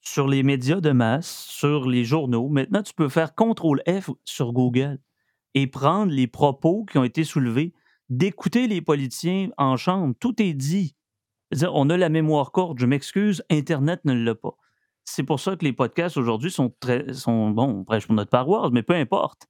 [0.01, 2.47] sur les médias de masse, sur les journaux.
[2.47, 4.99] Maintenant, tu peux faire CTRL-F sur Google
[5.55, 7.73] et prendre les propos qui ont été soulevés,
[8.09, 10.13] d'écouter les politiciens en chambre.
[10.19, 10.95] Tout est dit.
[11.63, 14.55] On a la mémoire courte, je m'excuse, Internet ne l'a pas.
[15.03, 17.13] C'est pour ça que les podcasts aujourd'hui sont très.
[17.13, 19.47] sont bon, on prêche pour notre paroisse, mais peu importe.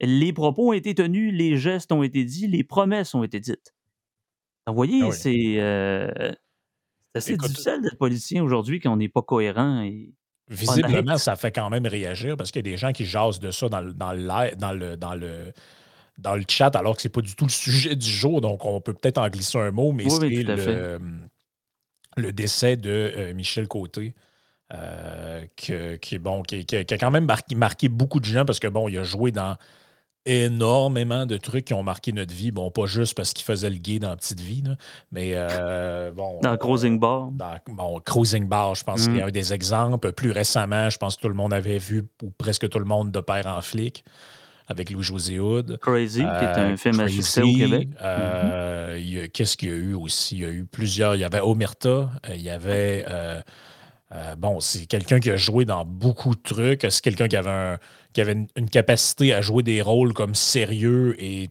[0.00, 3.72] Les propos ont été tenus, les gestes ont été dits, les promesses ont été dites.
[4.66, 6.32] vous voyez, ah c'est euh,
[7.14, 10.12] assez difficile d'être politicien aujourd'hui quand on n'est pas cohérent et.
[10.50, 13.50] Visiblement, ça fait quand même réagir parce qu'il y a des gens qui jasent de
[13.50, 15.54] ça dans le, dans le, dans le, dans le,
[16.18, 18.42] dans le chat alors que c'est pas du tout le sujet du jour.
[18.42, 21.00] Donc, on peut peut-être en glisser un mot, mais c'est le,
[22.18, 24.14] le, décès de euh, Michel Côté.
[24.72, 28.98] Euh, qui, bon, qui, a quand même marqué, beaucoup de gens parce que bon, il
[28.98, 29.56] a joué dans
[30.26, 32.50] énormément de trucs qui ont marqué notre vie.
[32.50, 34.62] Bon, pas juste parce qu'il faisait le gay dans Petite Vie,
[35.12, 36.40] mais euh, bon.
[36.42, 37.30] Dans Cruising Bar.
[37.32, 39.28] Dans, bon, Cruising Bar, je pense qu'il y a mm.
[39.28, 40.12] un des exemples.
[40.12, 43.10] Plus récemment, je pense que tout le monde avait vu, ou presque tout le monde,
[43.10, 44.04] de père en flic
[44.66, 45.78] avec Louis-José Hood.
[45.78, 47.88] Crazy, qui est un euh, film à succès au Québec.
[49.34, 50.36] Qu'est-ce qu'il y a eu aussi?
[50.36, 51.16] Il y a eu plusieurs.
[51.16, 53.04] Il y avait Omerta, il y avait
[54.14, 56.86] euh, bon, c'est quelqu'un qui a joué dans beaucoup de trucs.
[56.88, 57.76] C'est quelqu'un qui avait,
[58.14, 61.50] qui avait une, capacité à jouer des rôles comme sérieux et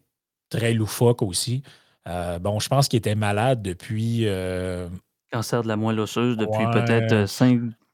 [0.49, 1.62] très loufoque aussi.
[2.08, 4.21] Euh, bon, je pense qu'il était malade depuis.
[4.23, 4.88] Euh,
[5.32, 7.28] Cancer de la moelle osseuse depuis peut-être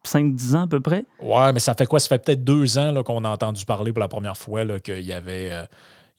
[0.06, 1.06] 5-10 ans à peu près.
[1.22, 2.00] Ouais, mais ça fait quoi?
[2.00, 5.14] Ça fait peut-être deux ans qu'on a entendu parler pour la première fois qu'il y
[5.14, 5.52] avait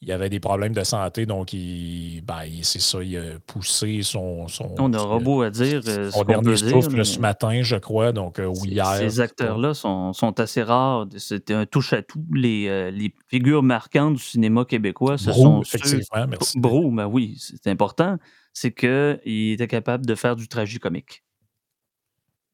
[0.03, 4.49] il avait des problèmes de santé, donc il, ben, c'est ça, il a poussé son.
[4.49, 5.83] son on aura beau à dire.
[5.87, 8.87] Euh, son dernier souffle ce matin, je crois, donc euh, ou hier.
[8.97, 11.07] Ces acteurs-là sont, sont, assez rares.
[11.19, 12.25] C'était un touche-à-tout.
[12.33, 15.61] Les, euh, les, figures marquantes du cinéma québécois, ce sont.
[15.61, 16.59] Effectivement, merci.
[16.59, 18.17] Brou, ben oui, c'est important.
[18.55, 21.25] C'est qu'il était capable de faire du tragicomique.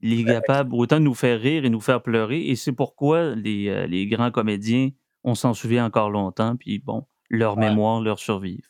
[0.01, 3.35] Il est capable autant de nous faire rire et nous faire pleurer, et c'est pourquoi
[3.35, 4.91] les, les grands comédiens,
[5.25, 8.63] on s'en souvient encore longtemps, puis bon leur mémoire, leur survivre.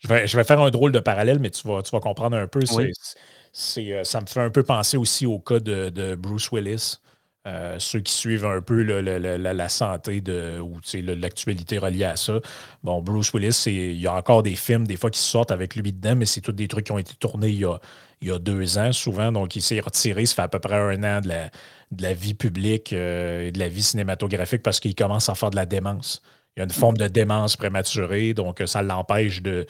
[0.00, 2.36] Je vais, je vais, faire un drôle de parallèle, mais tu vas, tu vas comprendre
[2.36, 2.60] un peu.
[3.52, 6.96] C'est, euh, ça me fait un peu penser aussi au cas de, Bruce Willis.
[7.46, 12.38] Euh, ceux qui suivent un peu la, santé de, ou l'actualité reliée à ça.
[12.84, 15.92] Bon, Bruce Willis, il y a encore des films, des fois, qui sortent avec lui
[15.92, 17.78] dedans, mais c'est tous des trucs qui ont été tournés il y a,
[18.20, 19.32] il y a deux ans, souvent.
[19.32, 21.50] Donc, il s'est retiré, ça fait à peu près un an de la,
[21.92, 25.50] de la vie publique euh, et de la vie cinématographique parce qu'il commence à faire
[25.50, 26.22] de la démence.
[26.56, 29.66] Il y a une forme de démence prématurée, donc euh, ça l'empêche de,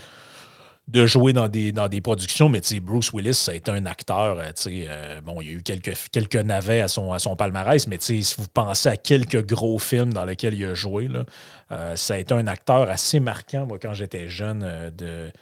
[0.89, 2.49] de jouer dans des, dans des productions.
[2.49, 4.41] Mais Bruce Willis, ça a été un acteur.
[4.41, 7.87] Euh, euh, bon, il y a eu quelques, quelques navets à son, à son palmarès,
[7.87, 11.25] mais si vous pensez à quelques gros films dans lesquels il a joué, là,
[11.97, 15.33] ça a été un acteur assez marquant, moi, quand j'étais jeune, de,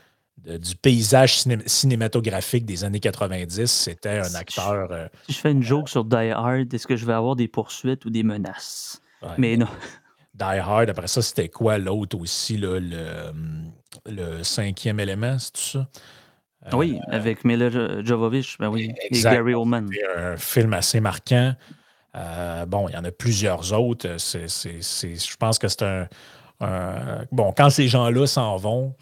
[0.59, 3.66] du paysage cinématographique des années 90.
[3.66, 5.09] C'était un acteur.
[5.26, 8.05] Si je, fais une joke sur Die Hard, est-ce que je vais avoir des poursuites
[8.05, 9.00] ou des menaces?
[9.38, 9.66] mais non.
[10.40, 12.79] Die Hard, après ça, c'était quoi l'autre aussi, le,
[14.07, 15.88] le, cinquième élément, c'est tout ça?
[16.72, 19.88] oui, euh, avec Miller Jovovich, ben oui, et Gary Oldman.
[20.16, 21.55] Un film assez marquant.
[22.66, 24.09] bon, il y en a plusieurs autres.
[24.18, 26.09] je pense que c'est un,
[26.60, 28.94] bon, quand ces gens-là s'en vont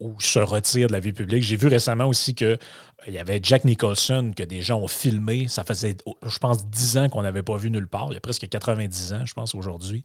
[0.00, 2.58] ou se retirent de la vie publique, j'ai vu récemment aussi que
[3.06, 5.48] il y avait Jack Nicholson que des gens ont filmé.
[5.48, 8.08] Ça faisait, je pense, 10 ans qu'on n'avait pas vu nulle part.
[8.10, 10.02] Il y a presque 90 ans, je pense, aujourd'hui.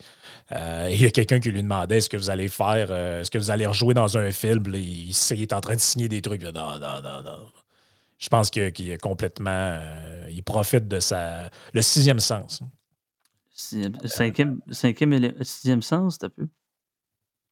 [0.51, 3.31] Euh, il y a quelqu'un qui lui demandait est-ce que vous allez faire, euh, est-ce
[3.31, 4.63] que vous allez rejouer dans un film?
[4.73, 6.41] Il, est en train de signer des trucs.
[6.41, 9.49] Je pense qu'il est complètement.
[9.49, 11.49] Euh, il profite de sa.
[11.73, 12.61] Le sixième sens.
[13.53, 16.47] Cinquième, cinquième sixième sens, t'as peu.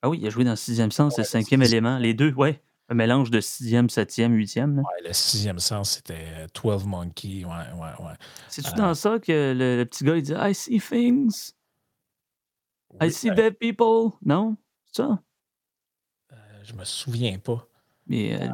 [0.03, 1.97] Ah oui, il a joué dans le sixième sens, c'est le cinquième élément.
[1.97, 2.61] Les deux, ouais.
[2.89, 4.79] Un mélange de sixième, septième, huitième.
[4.79, 7.45] Ouais, le sixième sens, c'était 12 Monkey.
[7.45, 8.13] Ouais, ouais, ouais.
[8.49, 11.53] C'est-tu euh, dans ça que le, petit gars, il dit I see things?
[13.01, 14.11] I see ben dead people?
[14.25, 14.57] Non?
[14.87, 15.19] C'est ça?
[16.33, 16.35] Euh,
[16.65, 17.65] je me souviens pas.
[18.05, 18.49] Mais, euh,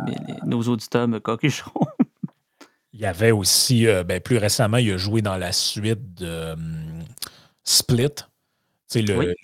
[0.46, 1.88] nos auditeurs me coqueront.
[2.94, 7.04] il y avait aussi, ben, plus récemment, il a joué dans la suite de hum,
[7.64, 8.29] Split.
[8.96, 9.36] Le,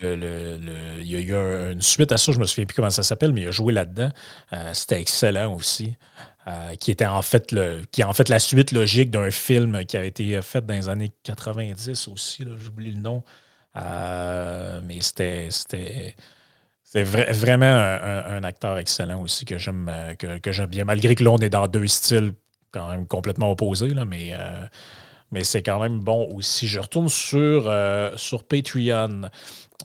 [1.02, 3.32] il y a eu une suite à ça, je me souviens plus comment ça s'appelle,
[3.32, 4.10] mais il a joué là-dedans.
[4.54, 5.96] Euh, c'était excellent aussi.
[6.48, 9.84] Euh, qui était en fait le, qui est en fait la suite logique d'un film
[9.86, 13.24] qui a été fait dans les années 90 aussi, j'oublie le nom.
[13.78, 16.14] Euh, mais c'était, c'était,
[17.04, 21.50] vraiment un, acteur excellent aussi que j'aime, que, j'aime bien, malgré que là, on est
[21.50, 22.34] dans deux styles
[22.72, 24.34] quand même complètement opposés, là, mais
[25.32, 26.68] mais c'est quand même bon aussi.
[26.68, 29.30] Je retourne sur, euh, sur Patreon.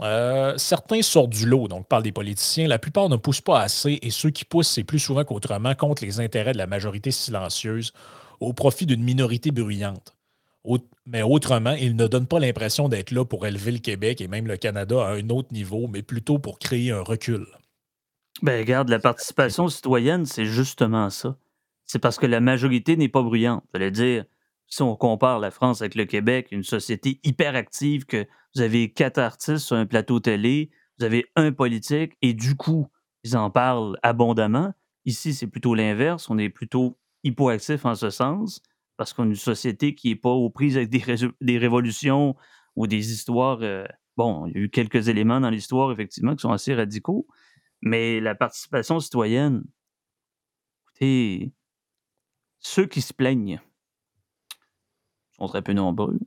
[0.01, 2.69] Euh, certains sortent du lot, donc parlent des politiciens.
[2.69, 6.05] La plupart ne poussent pas assez et ceux qui poussent, c'est plus souvent qu'autrement contre
[6.05, 7.93] les intérêts de la majorité silencieuse
[8.41, 10.15] au profit d'une minorité bruyante.
[11.07, 14.47] mais autrement, ils ne donnent pas l'impression d'être là pour élever le Québec et même
[14.47, 17.47] le Canada à un autre niveau, mais plutôt pour créer un recul.
[18.43, 21.37] Ben, regarde, la participation citoyenne, c'est justement ça.
[21.85, 23.65] C'est parce que la majorité n'est pas bruyante.
[23.75, 24.25] J'allais dire,
[24.71, 28.93] si on compare la France avec le Québec, une société hyper active, que vous avez
[28.93, 32.87] quatre artistes sur un plateau télé, vous avez un politique, et du coup,
[33.25, 34.73] ils en parlent abondamment.
[35.05, 36.31] Ici, c'est plutôt l'inverse.
[36.31, 38.63] On est plutôt hypoactif en ce sens,
[38.97, 41.03] parce qu'on est une société qui n'est pas aux prises avec des,
[41.41, 42.37] des, révolutions
[42.77, 43.59] ou des histoires.
[43.63, 43.85] Euh,
[44.17, 47.27] bon, il y a eu quelques éléments dans l'histoire, effectivement, qui sont assez radicaux,
[47.83, 49.65] mais la participation citoyenne,
[50.85, 51.53] écoutez,
[52.61, 53.61] ceux qui se plaignent,
[55.41, 56.19] sont très peu nombreux.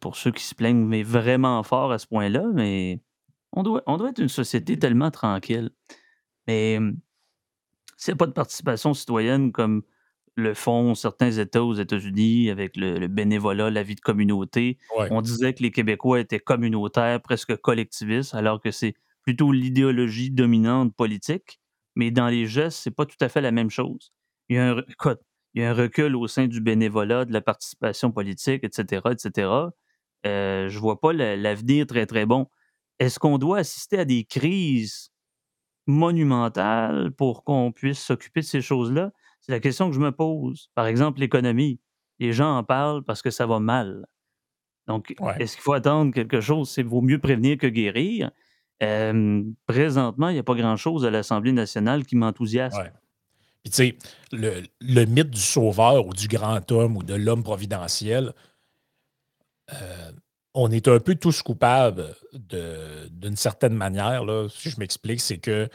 [0.00, 3.00] pour ceux qui se plaignent, mais vraiment fort à ce point-là, mais
[3.52, 5.70] on doit, on doit être une société tellement tranquille.
[6.46, 6.98] Mais hum,
[7.96, 9.82] s'il n'y a pas de participation citoyenne comme
[10.34, 14.78] le font certains États aux États-Unis avec le, bénévolat, la vie de communauté,
[15.10, 20.94] on disait que les Québécois étaient communautaires, presque collectivistes, alors que c'est plutôt l'idéologie dominante
[20.96, 21.60] politique.
[21.94, 24.12] Mais dans les gestes, c'est pas tout à fait la même chose.
[24.48, 24.82] Il y a un,
[25.54, 29.50] il y a un recul au sein du bénévolat, de la participation politique, etc., etc.
[30.26, 32.48] Euh, je vois pas l'avenir très, très bon.
[32.98, 35.10] Est-ce qu'on doit assister à des crises
[35.86, 39.12] monumentales pour qu'on puisse s'occuper de ces choses-là?
[39.40, 40.70] C'est la question que je me pose.
[40.74, 41.80] Par exemple, l'économie.
[42.18, 44.06] Les gens en parlent parce que ça va mal.
[44.86, 46.70] Donc, est-ce qu'il faut attendre quelque chose?
[46.70, 48.30] C'est vaut mieux prévenir que guérir.
[48.82, 52.92] Euh, présentement, il n'y a pas grand-chose à l'Assemblée nationale qui m'enthousiasme.
[53.62, 53.96] Puis, tu sais,
[54.32, 58.32] le, mythe du sauveur ou du grand homme ou de l'homme providentiel,
[59.72, 60.12] euh,
[60.54, 64.24] on est un peu tous coupables d'une certaine manière.
[64.24, 65.68] Là, si je m'explique, c'est que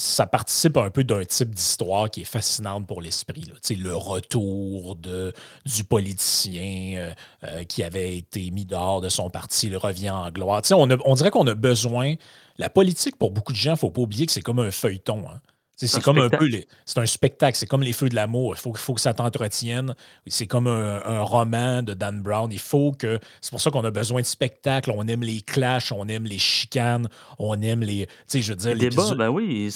[0.00, 3.44] ça participe un peu d'un type d'histoire qui est fascinante pour l'esprit.
[3.70, 5.32] Le retour de,
[5.66, 10.30] du politicien euh, euh, qui avait été mis dehors de son parti, le revient en
[10.30, 10.62] gloire.
[10.72, 12.14] On, on, dirait qu'on a besoin.
[12.56, 14.70] La politique, pour beaucoup de gens, il ne faut pas oublier que c'est comme un
[14.70, 15.24] feuilleton.
[15.28, 15.40] Hein.
[15.86, 16.48] C'est comme un peu
[16.84, 18.54] c'est un spectacle, c'est comme les feux de l'amour.
[18.56, 19.94] Il faut, faut que ça t'entretienne.
[20.26, 22.50] C'est comme un, roman de Dan Brown.
[22.52, 23.18] Il faut que.
[23.40, 24.92] C'est pour ça qu'on a besoin de spectacle.
[24.94, 28.06] On aime les clashs, on aime les chicanes, on aime les.
[28.06, 29.72] Tu sais, je veux dire, l'épisode ben oui,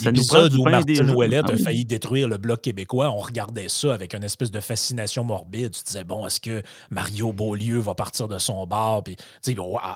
[0.58, 4.50] où Martin Ouellette a failli détruire le bloc québécois, on regardait ça avec une espèce
[4.50, 5.72] de fascination morbide.
[5.72, 9.02] Tu disais, bon, est-ce que Mario Beaulieu va partir de son bar?
[9.02, 9.16] Puis,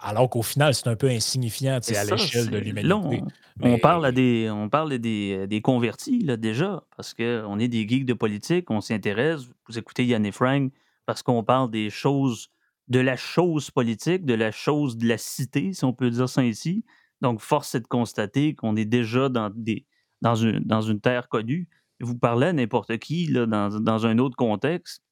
[0.02, 3.22] alors qu'au final, c'est un peu insignifiant à l'échelle de l'humanité.
[3.60, 8.06] On, parle à des, on parle des, des convertis déjà, parce qu'on est des geeks
[8.06, 9.42] de politique, on s'intéresse.
[9.68, 10.72] Vous écoutez Yann et Frank
[11.06, 12.50] parce qu'on parle des choses,
[12.88, 16.44] de la chose politique, de la chose de la cité, si on peut dire ça
[16.44, 16.84] ici.
[17.22, 19.86] Donc, force est de constater qu'on est déjà dans, des,
[20.20, 21.68] dans, une, terre connue.
[22.00, 25.02] Vous parlez à n'importe qui dans, un autre contexte.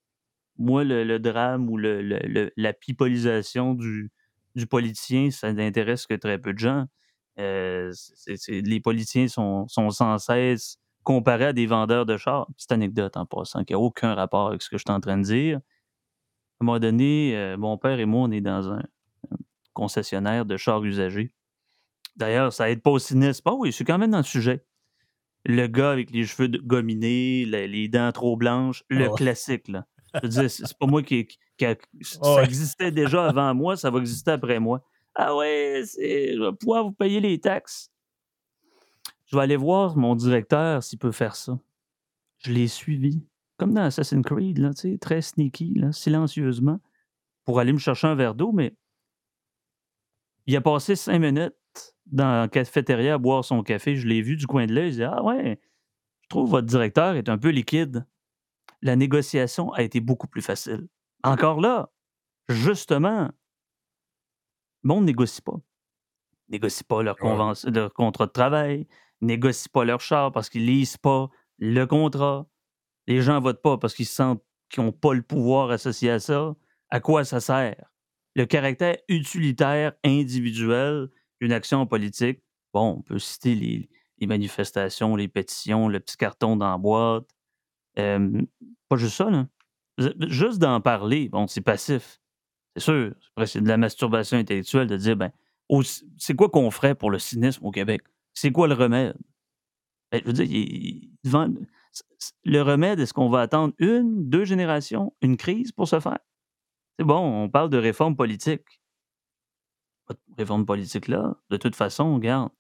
[0.58, 4.10] Moi, le, drame ou le, la pipolisation du,
[4.54, 6.86] du politicien, ça n'intéresse que très peu de gens.
[7.38, 7.92] Euh,
[8.48, 12.46] les politiciens sont, sans cesse comparés à des vendeurs de chars.
[12.56, 15.18] Petite anecdote en passant, qui n'a aucun rapport avec ce que je suis en train
[15.18, 15.58] de dire.
[16.60, 18.82] un moment donné, euh, mon père et moi, on est dans un,
[19.72, 21.32] concessionnaire de chars usagés.
[22.16, 23.42] D'ailleurs, ça aide pas au cynisme.
[23.44, 24.64] Ah oui, je suis quand même dans le sujet.
[25.44, 29.86] Le gars avec les cheveux gominés, les, dents trop blanches, le classique, là.
[30.22, 31.28] Je veux c'est pas moi qui.
[32.00, 34.82] ça existait déjà avant moi, ça va exister après moi.
[35.18, 37.90] Ah ouais, je vais pouvoir vous payer les taxes.
[39.26, 41.58] Je vais aller voir mon directeur s'il peut faire ça.
[42.38, 43.24] Je l'ai suivi
[43.56, 46.80] comme dans Assassin's Creed, là, très sneaky, silencieusement,
[47.44, 48.74] pour aller me chercher un verre d'eau, mais
[50.46, 51.54] il a passé cinq minutes
[52.06, 53.96] dans la cafétéria à boire son café.
[53.96, 54.92] Je l'ai vu du coin de l'œil.
[54.92, 55.58] Je dit Ah ouais,
[56.22, 58.06] je trouve votre directeur est un peu liquide.
[58.82, 60.86] La négociation a été beaucoup plus facile.
[61.24, 61.90] Encore là,
[62.48, 63.30] justement,
[64.86, 65.60] le monde ne négocie pas.
[66.48, 68.86] Négocie pas leur, leur contrat de travail,
[69.20, 72.46] négocie pas leur char parce qu'ils lisent pas le contrat.
[73.08, 76.54] Les gens votent pas parce qu'ils sentent qu'ils n'ont pas le pouvoir associé à ça.
[76.90, 77.90] À quoi ça sert?
[78.36, 81.08] Le caractère utilitaire individuel
[81.40, 82.40] d'une action politique,
[82.72, 87.28] bon, on peut citer les, manifestations, les pétitions, le petit carton dans la boîte.
[87.96, 89.48] pas juste ça, là.
[90.28, 92.20] Juste d'en parler, bon, c'est passif.
[92.76, 93.14] C'est sûr.
[93.46, 95.32] C'est de la masturbation intellectuelle de dire, ben,
[96.18, 98.02] c'est quoi qu'on ferait pour le cynisme au Québec?
[98.34, 99.16] C'est quoi le remède?
[100.12, 101.54] Ben, je veux dire,
[102.44, 106.18] le remède, est-ce qu'on va attendre une, deux générations, une crise pour se faire?
[106.98, 108.82] C'est bon, on parle de réforme politique.
[110.36, 112.50] réforme politique là, de toute façon, regarde,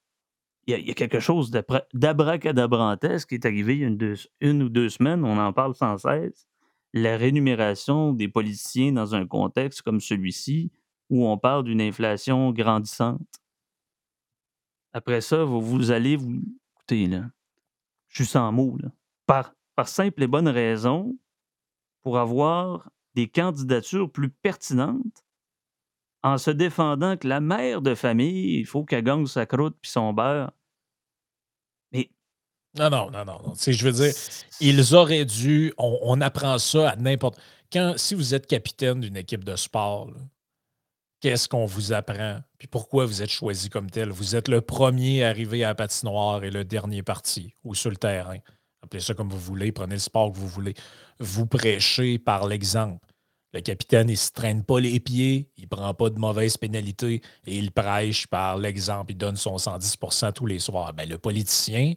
[0.66, 1.52] il y, a quelque chose
[1.94, 5.98] d'abracadabrantesque qui est arrivé il y a une, ou deux semaines, on en parle sans
[5.98, 6.48] cesse.
[6.96, 10.72] La rémunération des politiciens dans un contexte comme celui-ci,
[11.10, 13.40] où on parle d'une inflation grandissante?
[14.92, 16.40] Après ça, vous, allez vous.
[16.74, 17.30] Écoutez, là,
[18.08, 18.88] je suis sans mots, là
[19.26, 19.52] par,
[19.84, 21.18] simple et bonne raison,
[22.02, 25.24] pour avoir des candidatures plus pertinentes
[26.22, 29.90] en se défendant que la mère de famille, il faut qu'elle gagne sa croûte puis
[29.90, 30.52] son beurre.
[32.78, 32.90] Mais.
[32.90, 33.54] Non, non, non, non.
[33.66, 34.12] Je veux dire,
[34.60, 35.72] ils auraient dû.
[35.78, 37.38] On, apprend ça à n'importe.
[37.72, 40.08] Quand, si vous êtes capitaine d'une équipe de sport,
[41.20, 42.40] qu'est-ce qu'on vous apprend?
[42.58, 44.10] Puis pourquoi vous êtes choisi comme tel?
[44.10, 47.96] Vous êtes le premier arrivé à la patinoire et le dernier parti ou sur le
[47.96, 48.38] terrain
[48.86, 50.74] appelez ça comme vous voulez, prenez le sport que vous voulez.
[51.18, 53.04] Vous prêchez par l'exemple.
[53.52, 56.56] Le capitaine, il ne se traîne pas les pieds, il ne prend pas de mauvaises
[56.56, 59.12] pénalités et il prêche par l'exemple.
[59.12, 60.92] Il donne son 110% tous les soirs.
[60.92, 61.94] Ben, le politicien,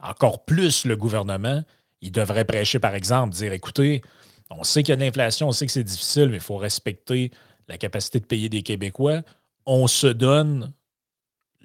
[0.00, 1.62] encore plus le gouvernement,
[2.00, 4.02] il devrait prêcher par exemple, dire écoutez,
[4.50, 6.56] on sait qu'il y a de l'inflation, on sait que c'est difficile, mais il faut
[6.56, 7.30] respecter
[7.68, 9.22] la capacité de payer des Québécois.
[9.66, 10.72] On se donne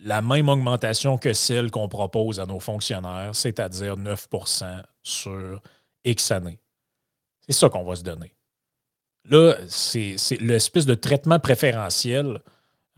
[0.04, 5.62] la même augmentation que celle qu'on propose à nos fonctionnaires, c'est-à-dire 9% sur
[6.04, 6.60] X années.
[7.48, 8.34] C'est ça qu'on va se donner.
[9.30, 12.42] Là, c'est l'espèce de traitement préférentiel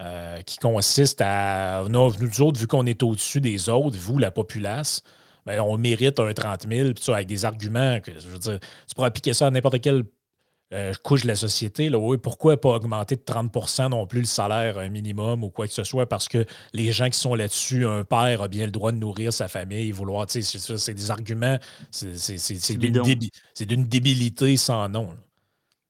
[0.02, 1.84] euh, qui consiste à.
[1.88, 5.04] Nous, autres, vu qu'on est au-dessus des autres, vous, la populace,
[5.46, 8.96] ben, on mérite un 30 000, puis avec des arguments que, je veux dire, tu
[8.96, 10.04] pourras appliquer ça à n'importe quel
[10.74, 14.26] euh, couche de la société, là, oui, pourquoi pas augmenter de 30% non plus le
[14.26, 17.86] salaire un minimum ou quoi que ce soit, parce que les gens qui sont là-dessus,
[17.86, 21.12] un père a bien le droit de nourrir sa famille, vouloir, tu sais, c'est des
[21.12, 21.60] arguments,
[21.92, 25.16] c'est d'une débilité sans nom.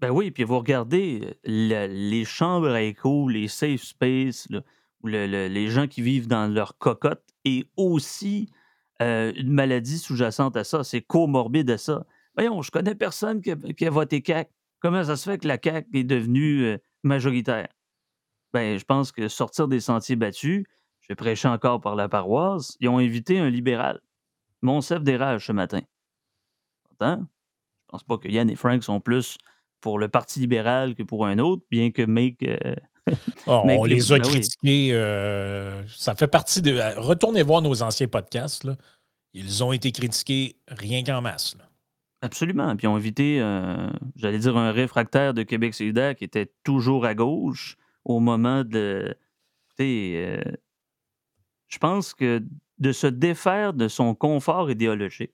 [0.01, 4.49] Ben oui, puis vous regardez les chambres à écho, les safe space,
[5.05, 8.49] les gens qui vivent dans leur cocotte, et aussi
[9.01, 12.05] euh, une maladie sous-jacente à ça, c'est comorbide à ça.
[12.36, 14.49] Voyons, je connais personne qui a, voté CAC.
[14.79, 17.67] Comment ça se fait que la CAQ est devenue euh, majoritaire?
[18.53, 20.65] Ben, je pense que sortir des sentiers battus,
[21.01, 23.99] je vais prêcher encore par la paroisse, ils ont invité un libéral.
[24.62, 25.81] Monsef d'érage ce matin.
[26.84, 29.38] Pourtant, je pense pas que Yann et Frank sont plus
[29.81, 32.43] pour le Parti libéral que pour un autre, bien que Make.
[32.43, 32.75] Euh,
[33.47, 34.89] ah, on les a ben critiqués.
[34.91, 36.79] Euh, ça fait partie de.
[36.97, 38.67] Retournez voir nos anciens podcasts.
[39.33, 41.55] Ils ont été critiqués rien qu'en masse.
[42.21, 42.75] Absolument.
[42.75, 47.05] Puis ils ont invité, euh, j'allais dire, un réfractaire de Québec solidaire qui était toujours
[47.05, 49.15] à gauche au moment de.
[49.80, 50.41] Euh,
[51.67, 52.41] je pense que
[52.80, 55.34] de se défaire de son confort idéologique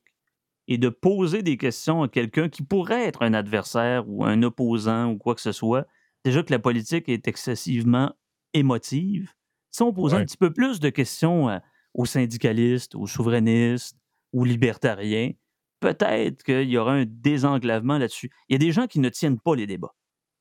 [0.67, 5.11] et de poser des questions à quelqu'un qui pourrait être un adversaire ou un opposant
[5.11, 5.85] ou quoi que ce soit,
[6.23, 8.13] déjà que la politique est excessivement
[8.53, 9.33] émotive.
[9.71, 11.59] Si on posait un petit peu plus de questions euh,
[11.93, 13.97] aux syndicalistes, aux souverainistes,
[14.33, 15.31] aux libertariens,
[15.79, 18.31] peut-être qu'il y aura un désenclavement là-dessus.
[18.47, 19.95] Il y a des gens qui ne tiennent pas les débats.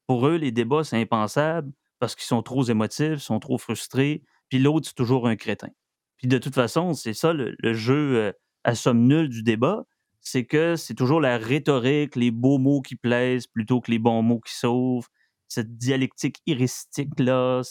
[0.07, 4.59] Pour eux, les débats, c'est impensable parce qu'ils sont trop émotifs, sont trop frustrés, puis
[4.59, 5.69] l'autre, c'est toujours un crétin.
[6.17, 8.33] Puis de toute façon, c'est ça le, jeu euh,
[8.65, 9.85] à somme nulle du débat,
[10.21, 14.23] c'est que c'est toujours la rhétorique, les beaux mots qui plaisent plutôt que les bons
[14.23, 15.09] mots qui sauvent.
[15.51, 17.63] Cette dialectique heuristique-là.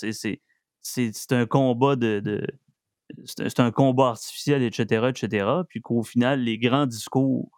[0.82, 2.46] C'est un combat de.
[3.26, 5.48] c'est un combat artificiel, etc., etc.
[5.68, 7.50] Puis qu'au final, les grands discours,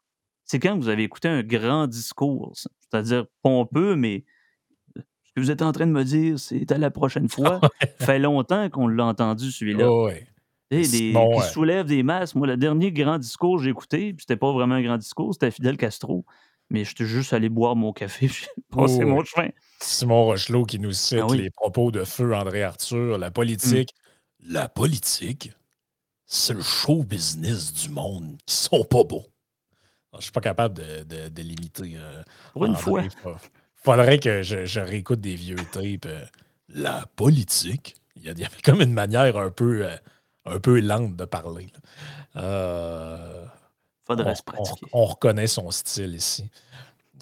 [0.46, 4.24] c'est quand vous avez écouté un grand discours, c'est-à-dire pompeux, mais
[4.98, 7.60] euh, ce que vous êtes en train de me dire, c'est à la prochaine fois.
[8.00, 9.88] Ça fait longtemps qu'on l'a entendu, celui-là.
[10.70, 11.14] Des, qui
[11.52, 12.34] soulève des masses.
[12.34, 15.52] Moi, le dernier grand discours que j'ai écouté, c'était pas vraiment un grand discours, c'était
[15.52, 16.26] Fidel Castro.
[16.70, 19.50] Mais j'étais juste allé boire mon café, j'ai passé mon chemin.
[19.84, 23.94] Simon Rochelot qui nous cite ah les propos de feu André Arthur, la politique.
[24.44, 24.54] Mmh.
[24.54, 25.52] La politique,
[26.26, 29.26] c'est le show business du monde qui sont pas beaux.
[30.18, 31.94] Je suis pas capable de, de, limiter.
[31.96, 32.24] Euh,
[32.54, 33.04] Pour une fois.
[33.04, 33.10] Il
[33.76, 36.06] faudrait que je, réécoute des vieux tapes.
[36.06, 36.26] Euh,
[36.70, 39.86] la politique, il y, a, comme une manière un peu.
[39.86, 39.96] Euh,
[40.46, 41.68] un peu lente de parler.
[42.36, 43.46] Euh,
[44.06, 44.86] Faudrait se pratiquer.
[44.94, 46.50] On, reconnaît son style ici.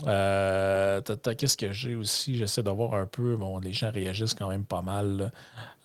[0.07, 2.35] Euh, qu'est-ce que j'ai aussi?
[2.35, 3.35] J'essaie de voir un peu.
[3.35, 5.31] Bon, les gens réagissent quand même pas mal.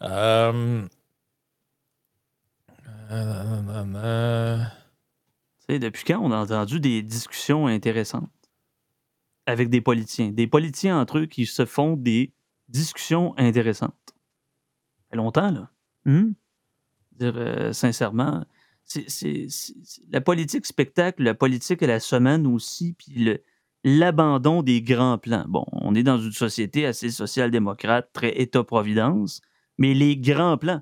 [0.03, 0.87] Euh,
[5.69, 8.31] depuis quand on a entendu des discussions intéressantes
[9.47, 10.31] avec des politiciens?
[10.31, 12.33] Des politiciens entre eux qui se font des
[12.69, 13.95] discussions intéressantes.
[14.07, 15.71] Ça fait longtemps, là.
[16.05, 16.33] Hmm?
[17.13, 18.45] dire euh, sincèrement.
[18.85, 19.47] C'est
[20.11, 23.39] la politique spectacle, la politique à la semaine aussi, puis
[23.85, 25.45] l'abandon des grands plans.
[25.49, 29.41] Bon, on est dans une société assez social-démocrate, très État-providence,
[29.79, 30.81] mais les grands plans.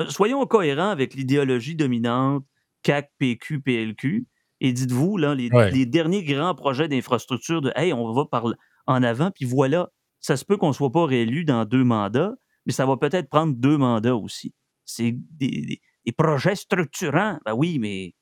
[0.00, 2.44] Euh, soyons cohérents avec l'idéologie dominante
[2.82, 4.26] CAC, PQ, PLQ,
[4.60, 8.46] et dites-vous, là, les, les, derniers grands projets d'infrastructure de Hey, on va par
[8.86, 9.90] en avant, puis voilà,
[10.20, 12.34] ça se peut qu'on ne soit pas réélu dans deux mandats,
[12.66, 15.80] mais ça va peut-être prendre deux mandats aussi c'est des,
[16.16, 17.38] projets structurants.
[17.44, 18.14] Ben oui, mais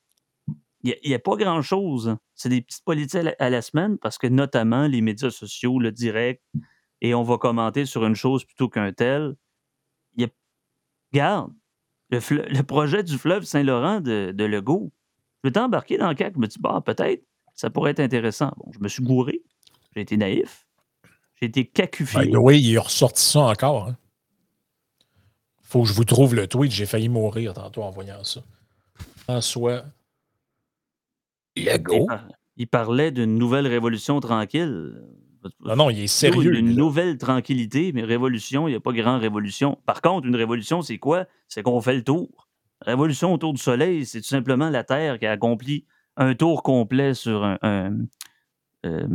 [0.83, 2.15] il n'y a, pas grand-chose.
[2.35, 6.43] C'est des petites politiques à la, semaine parce que notamment les médias sociaux, le direct,
[7.01, 9.35] et on va commenter sur une chose plutôt qu'un tel.
[10.15, 10.29] Il y a,
[11.11, 11.53] regarde,
[12.09, 14.91] le, projet du fleuve Saint-Laurent de, de Legault.
[15.43, 17.23] Je vais t'embarquer dans le cas, je me dis, bah, peut-être,
[17.55, 18.53] ça pourrait être intéressant.
[18.57, 19.41] Bon, je me suis gouré,
[19.95, 20.65] j'ai été naïf,
[21.39, 22.35] j'ai été cacufié.
[22.35, 23.87] oui, il est ressorti ça encore.
[23.87, 23.97] Hein
[25.73, 26.71] faut que je vous trouve le tweet.
[26.71, 28.41] J'ai failli mourir tantôt en voyant ça.
[29.15, 29.85] François
[31.55, 32.07] Lego.
[32.57, 35.01] Il parlait d'une nouvelle révolution tranquille.
[35.65, 36.55] Non, non, il est sérieux.
[36.55, 39.77] Une nouvelle tranquillité, mais révolution, il n'y a pas grand révolution.
[39.85, 41.25] Par contre, une révolution, c'est quoi?
[41.47, 42.47] C'est qu'on fait le tour.
[42.81, 45.85] Révolution autour du Soleil, c'est tout simplement la Terre qui a accompli
[46.15, 47.97] un tour complet sur un.
[48.85, 49.07] Euh,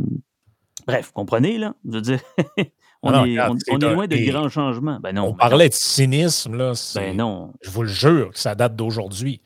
[0.85, 1.75] bref, comprenez, là?
[1.85, 2.19] Je veux dire,
[3.01, 4.99] On, est, loin de grands changements.
[4.99, 6.73] Ben non, on parlait de cynisme, là.
[6.95, 7.53] Ben non.
[7.61, 9.41] Je vous le jure que ça date d'aujourd'hui.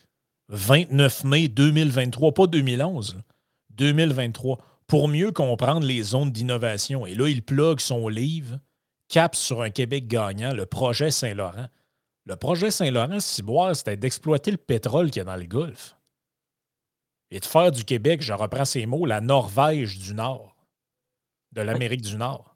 [0.54, 3.22] 29 mai 2023, pas 2011.
[3.72, 4.60] 2023.
[4.86, 7.08] Pour mieux comprendre les zones d'innovation.
[7.08, 8.60] Et là, il plug son livre,
[9.10, 11.68] Cap sur un Québec gagnant, le projet Saint-Laurent.
[12.26, 15.98] Le projet Saint-Laurent, Ciboire, c'était d'exploiter le pétrole qu'il y a dans le Golfe.
[17.32, 20.56] Et de faire du Québec, je reprends ces mots, la Norvège du Nord,
[21.52, 22.56] de l'Amérique du Nord.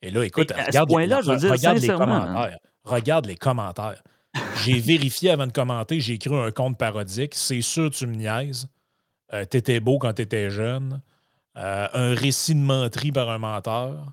[0.00, 1.98] Et là, écoute, regarde, les, hein.
[1.98, 2.58] commentaires.
[2.84, 4.02] Regarde les commentaires.
[4.62, 7.34] J'ai vérifié avant de commenter, j'ai écrit un compte parodique.
[7.34, 8.68] C'est sûr, tu me niaises.
[9.32, 11.00] Euh, t'étais beau quand t'étais jeune.
[11.56, 14.12] Euh, un récit de menterie par un menteur.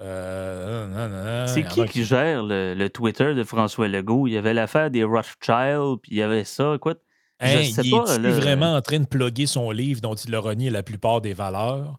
[0.00, 4.26] Euh, c'est qui qui gère le, Twitter de François Legault?
[4.26, 6.74] Il y avait l'affaire des Rothschild, puis il y avait ça.
[6.74, 7.00] Écoute,
[7.40, 7.94] hein, il
[8.26, 11.32] est vraiment en train de plugger son livre dont il a renié la plupart des
[11.32, 11.98] valeurs?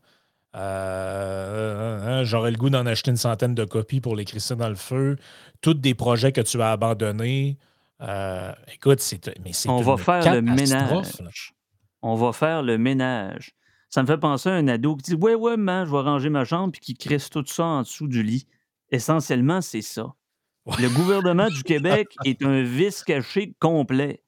[0.56, 4.70] Euh, hein, j'aurais le goût d'en acheter une centaine de copies pour les crisser dans
[4.70, 5.18] le feu.
[5.62, 7.58] Tous des projets que tu as abandonnés.
[8.02, 11.54] Euh, écoute, c'est mais c'est On va faire le ménage.
[12.02, 13.52] On va faire le ménage.
[13.90, 16.30] Ça me fait penser à un ado qui dit Ouais, ouais, man, je vais ranger
[16.30, 18.48] ma chambre puis qui crisse tout ça en dessous du lit.
[18.92, 20.14] Essentiellement, c'est ça.
[20.80, 24.22] Le gouvernement du Québec est un vice caché complet.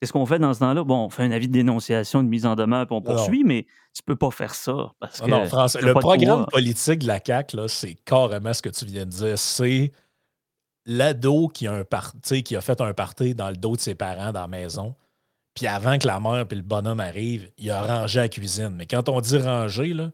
[0.00, 0.84] Qu'est-ce qu'on fait dans ce temps-là?
[0.84, 3.66] Bon, on fait un avis de dénonciation, de mise en demeure, puis on poursuit, mais
[3.94, 4.92] tu peux pas faire ça.
[5.00, 9.06] Parce que non, le programme politique de la CAQ, c'est carrément ce que tu viens
[9.06, 9.38] de dire.
[9.38, 9.92] C'est
[10.84, 11.84] l'ado qui, a un
[12.42, 14.94] qui a fait un party dans le dos de ses parents dans la maison.
[15.54, 18.74] Puis avant que la mère et le bonhomme arrivent, il a rangé la cuisine.
[18.76, 20.10] Mais quand on dit ranger, là,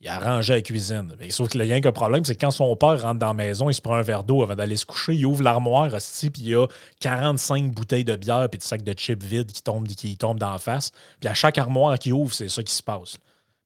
[0.00, 1.14] il a rangé la cuisine.
[1.18, 3.34] Mais sauf que le rien qu'un problème, c'est que quand son père rentre dans la
[3.34, 6.30] maison, il se prend un verre d'eau avant d'aller se coucher, il ouvre l'armoire, puis
[6.38, 6.66] il y a
[7.00, 10.58] 45 bouteilles de bière puis des sacs de chips vides qui tombent, qui tombent d'en
[10.58, 10.90] face.
[11.20, 13.16] Puis à chaque armoire qui ouvre, c'est ça qui se passe.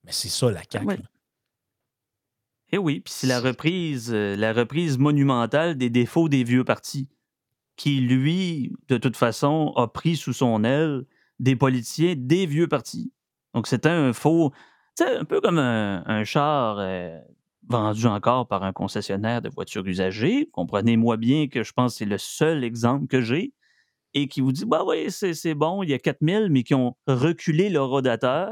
[0.04, 1.02] Mais c'est ça la CAQ.
[2.70, 6.64] Et eh oui, puis c'est la reprise, euh, la reprise monumentale des défauts des vieux
[6.64, 7.08] partis,
[7.76, 11.06] qui, lui, de toute façon, a pris sous son aile
[11.38, 13.10] des politiciens des vieux partis.
[13.54, 14.52] Donc c'était un faux,
[14.98, 17.16] c'est un peu comme un, char euh,
[17.68, 20.48] vendu encore par un concessionnaire de voitures usagées.
[20.52, 23.52] Comprenez-moi bien que je pense que c'est le seul exemple que j'ai
[24.14, 26.96] et qui vous dit bah oui, c'est bon, il y a 4000, mais qui ont
[27.06, 28.50] reculé leur rodateur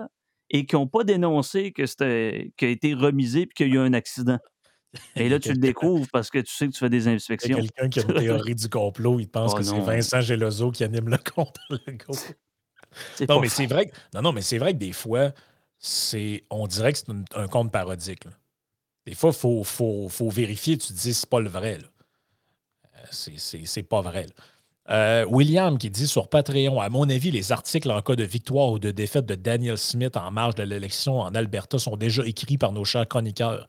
[0.51, 3.79] et qui n'ont pas dénoncé que c'était a été remisé et qu'il y a eu
[3.79, 4.39] un accident.
[5.17, 7.57] Et là, tu le découvres parce que tu sais que tu fais des inspections.
[7.57, 10.85] Quelqu'un qui a une théorie du complot, il pense oh que c'est Vincent Gelozo qui
[10.85, 11.59] anime le compte.
[13.29, 13.87] non, mais c'est vrai.
[13.87, 15.33] Que, non, non, mais c'est vrai que des fois,
[16.51, 18.25] on dirait que c'est un, compte parodique.
[19.07, 20.77] Des fois, il faut, vérifier.
[20.79, 21.79] Tu te dis, c'est pas le vrai.
[22.97, 24.27] Euh, c'est pas vrai.
[24.89, 28.71] Euh, William qui dit sur Patreon, à mon avis, les articles en cas de victoire
[28.71, 32.59] ou de défaite de Daniel Smith en marge de l'élection en Alberta sont déjà écrits
[32.59, 33.67] par nos chers chroniqueurs.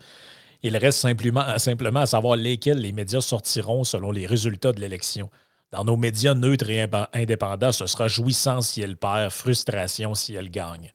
[0.61, 5.29] Il reste simplement, simplement à savoir lesquels les médias sortiront selon les résultats de l'élection.
[5.71, 10.49] Dans nos médias neutres et indépendants, ce sera jouissance si elle perd, frustration si elle
[10.49, 10.91] gagne.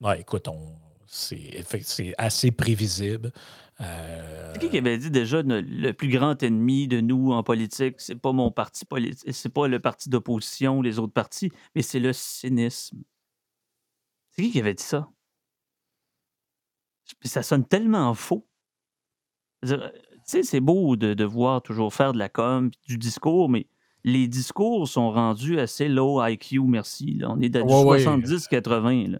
[0.00, 0.48] Ouais, écoute,
[1.06, 3.32] c'est assez prévisible.
[3.80, 4.52] Euh...
[4.52, 8.14] C'est qui qui avait dit déjà le plus grand ennemi de nous en politique, c'est
[8.14, 12.00] pas mon parti politique, c'est pas le parti d'opposition ou les autres partis, mais c'est
[12.00, 13.02] le cynisme.
[14.30, 15.08] C'est qui qui avait dit ça?
[17.22, 18.46] Ça sonne tellement faux.
[19.62, 19.74] Tu
[20.24, 23.66] sais, c'est beau de devoir toujours faire de la com, du discours, mais
[24.04, 27.20] les discours sont rendus assez low IQ, merci.
[27.26, 29.18] On est dans 70-80.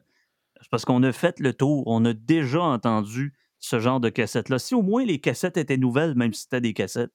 [0.71, 1.85] Parce qu'on a fait le tour.
[1.87, 4.59] On a déjà entendu ce genre de cassettes-là.
[4.59, 7.13] Si au moins les cassettes étaient nouvelles, même si c'était des cassettes,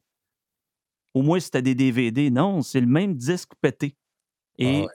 [1.14, 2.30] au moins c'était des DVD.
[2.32, 3.96] Non, c'est le même disque pété.
[4.58, 4.86] Et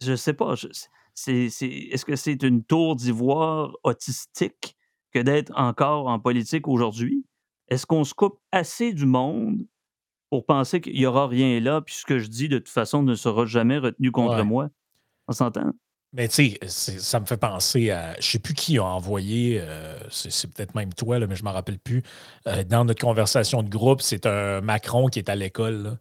[0.00, 4.76] je sais pas, est-ce que c'est une tour d'ivoire autistique
[5.12, 7.24] que d'être encore en politique aujourd'hui?
[7.68, 9.66] Est-ce qu'on se coupe assez du monde
[10.30, 13.02] pour penser qu'il n'y aura rien là, puis ce que je dis, de toute façon,
[13.02, 14.68] ne sera jamais retenu contre moi?
[15.28, 15.72] On s'entend?
[16.14, 18.14] Mais tu sais, ça me fait penser à.
[18.20, 21.48] Je sais plus qui a envoyé, euh, c'est peut-être même toi, là, mais je ne
[21.48, 22.02] m'en rappelle plus.
[22.46, 25.98] Euh, dans notre conversation de groupe, c'est un Macron qui est à l'école.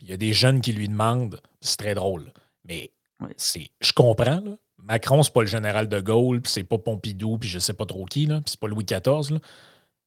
[0.00, 1.40] Il y a des jeunes qui lui demandent.
[1.60, 2.32] C'est très drôle.
[2.64, 2.90] Mais
[3.36, 4.40] c'est, je comprends.
[4.40, 4.56] Là.
[4.82, 7.86] Macron, c'est pas le général de Gaulle, puis c'est pas Pompidou, puis je sais pas
[7.86, 9.34] trop qui, puis c'est pas Louis XIV.
[9.34, 9.38] Là.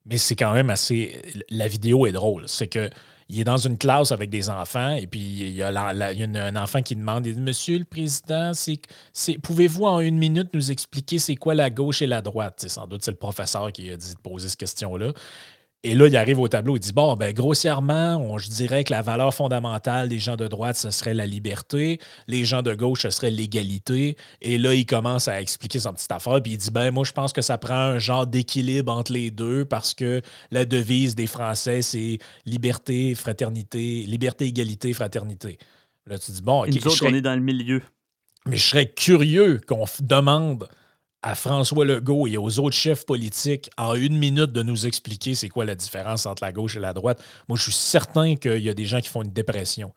[0.06, 1.22] Mais c'est quand même assez.
[1.50, 2.48] La vidéo est drôle.
[2.48, 2.90] C'est que
[3.28, 6.82] il est dans une classe avec des enfants et puis il y a, un enfant
[6.84, 8.52] qui demande Monsieur le Président,
[9.42, 12.66] pouvez-vous en une minute nous expliquer c'est quoi la gauche et la droite?
[12.68, 15.12] Sans doute, c'est le professeur qui a dit de poser cette question-là.
[15.86, 19.04] Et là, il arrive au tableau, il dit Bon, ben, grossièrement, je dirais que la
[19.04, 22.00] valeur fondamentale des gens de droite, ce serait la liberté.
[22.28, 24.18] Les gens de gauche, ce serait l'égalité.
[24.42, 26.42] Et là, il commence à expliquer son petite affaire.
[26.42, 29.30] Puis il dit Ben, moi, je pense que ça prend un genre d'équilibre entre les
[29.30, 32.18] deux parce que la devise des Français, c'est
[32.48, 35.60] liberté, fraternité, liberté, égalité, fraternité.
[36.08, 37.84] Là, tu dis Bon, nous autres, on est dans le milieu.
[38.48, 40.68] Mais je serais curieux qu'on demande
[41.26, 45.50] à François Legault et aux autres chefs politiques en une minute de nous expliquer c'est
[45.50, 47.22] quoi la différence entre la gauche et la droite.
[47.50, 49.92] Moi, je suis certain qu'il y a des gens qui font une dépression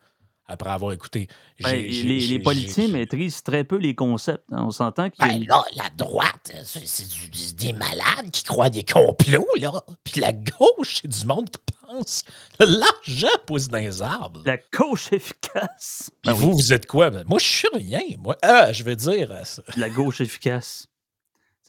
[0.47, 1.27] après avoir écouté.
[1.61, 4.43] Ben, les, politiciens maîtrisent très peu les concepts.
[4.51, 4.63] Hein.
[4.65, 9.83] On s'entend qu'il ben là, la droite, c'est des malades qui croient des complots, là.
[10.03, 12.23] Puis la gauche, c'est du monde qui pense.
[12.59, 14.41] L'argent pousse dans les arbres.
[14.47, 16.09] La gauche efficace.
[16.25, 17.11] Ben vous, vous êtes quoi?
[17.27, 18.01] Moi, je suis rien.
[18.17, 19.31] Moi, ah, je veux dire.
[19.77, 20.88] La gauche efficace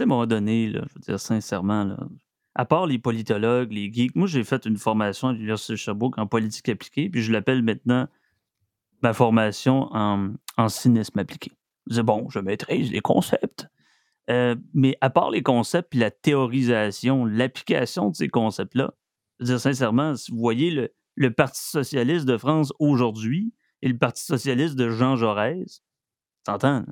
[0.01, 1.99] à un moment donné, je veux dire sincèrement, là,
[2.55, 6.19] à part les politologues, les geeks, moi j'ai fait une formation à l'Université de Sherbrooke
[6.19, 8.09] en politique appliquée, puis je l'appelle maintenant
[9.03, 10.35] ma formation en,
[10.69, 11.53] cynisme appliqué.
[11.89, 13.67] Je dis, bon, je maîtrise les concepts.
[14.29, 18.93] Euh, mais à part les concepts, puis la théorisation, l'application de ces concepts-là,
[19.39, 23.89] je veux dire sincèrement, si vous voyez le, le Parti socialiste de France aujourd'hui et
[23.89, 25.83] le Parti socialiste de Jean Jaurès,
[26.45, 26.85] t'entends?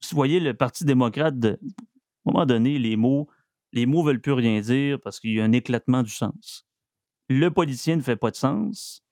[0.00, 1.60] Si vous voyez le Parti démocrate de
[2.26, 3.28] à un moment donné, les mots
[3.74, 6.64] les mots veulent plus rien dire parce qu'il y a un éclatement du sens.
[7.28, 9.02] Le politicien ne fait pas de sens,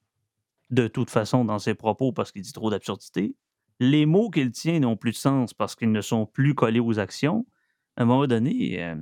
[0.70, 3.34] de toute façon, dans ses propos parce qu'il dit trop d'absurdités.
[3.80, 7.00] Les mots qu'il tient n'ont plus de sens parce qu'ils ne sont plus collés aux
[7.00, 7.44] actions.
[7.96, 8.94] À un moment donné, euh,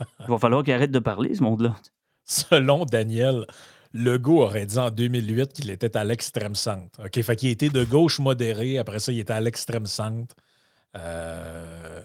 [0.20, 1.76] il va falloir qu'il arrête de parler, ce monde-là.
[2.24, 3.46] Selon Daniel,
[3.94, 7.06] Legault aurait dit en 2008 qu'il était à l'extrême centre.
[7.06, 10.36] OK, fait qu'il était de gauche modéré, après ça, il était à l'extrême centre.
[10.96, 12.02] Euh,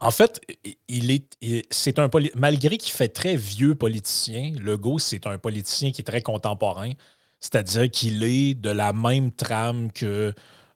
[0.00, 0.40] en fait,
[0.86, 6.02] il est, c'est un malgré qu'il fait très vieux politicien, Legault, c'est un politicien qui
[6.02, 6.92] est très contemporain,
[7.40, 10.32] c'est-à-dire qu'il est de la même trame que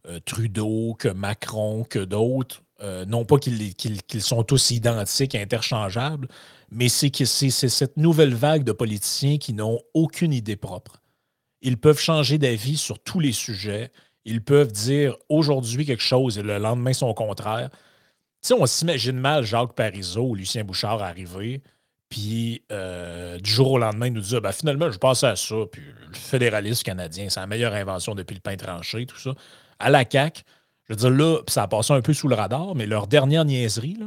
[0.09, 2.63] euh, Trudeau, que Macron, que d'autres.
[2.81, 3.75] Euh, non pas qu'ils,
[4.21, 6.27] sont tous identiques, interchangeables,
[6.73, 11.01] mais c'est que c'est, cette nouvelle vague de politiciens qui n'ont aucune idée propre.
[11.61, 13.93] Ils peuvent changer d'avis sur tous les sujets.
[14.25, 17.71] Ils peuvent dire aujourd'hui quelque chose et le lendemain son contraire
[18.49, 21.63] sais, on s'imagine mal Jacques Parizeau ou Lucien Bouchard arriver,
[22.09, 25.57] Puis euh, du jour au lendemain, il nous dit ben, finalement, je passe à ça.
[25.71, 29.35] Puis le fédéralisme canadien, c'est la meilleure invention depuis le pain tranché, tout ça.
[29.79, 30.43] À la CAQ,
[30.85, 33.45] je veux dire, là, ça a passé un peu sous le radar, mais leur dernière
[33.45, 33.99] niaiserie,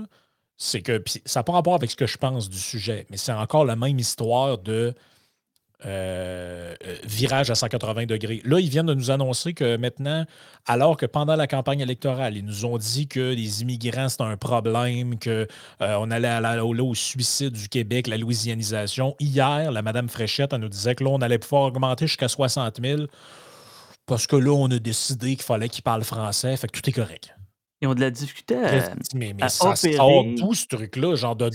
[0.58, 3.34] c'est que ça n'a pas rapport avec ce que je pense du sujet, mais c'est
[3.34, 4.94] encore la même histoire de
[5.86, 8.42] euh, euh, virage à 180 degrés.
[8.46, 10.26] Là, ils viennent de nous annoncer que maintenant,
[10.66, 14.38] alors que pendant la campagne électorale, ils nous ont dit que les immigrants, c'est un
[14.38, 15.46] problème, qu'on
[15.82, 19.16] euh, allait aller au, suicide du Québec, la louisianisation.
[19.20, 22.80] Hier, la Madame Fréchette, elle nous disait que là, on allait pouvoir augmenter jusqu'à 60
[22.82, 23.04] 000
[24.06, 26.94] parce que là, on a décidé qu'il fallait qu'ils parlent français, fait que tout est
[26.94, 27.35] correct.
[27.82, 31.16] Ils ont de la difficulté à, mais, mais ça sort d'où ce truc-là?
[31.16, 31.50] Genre de,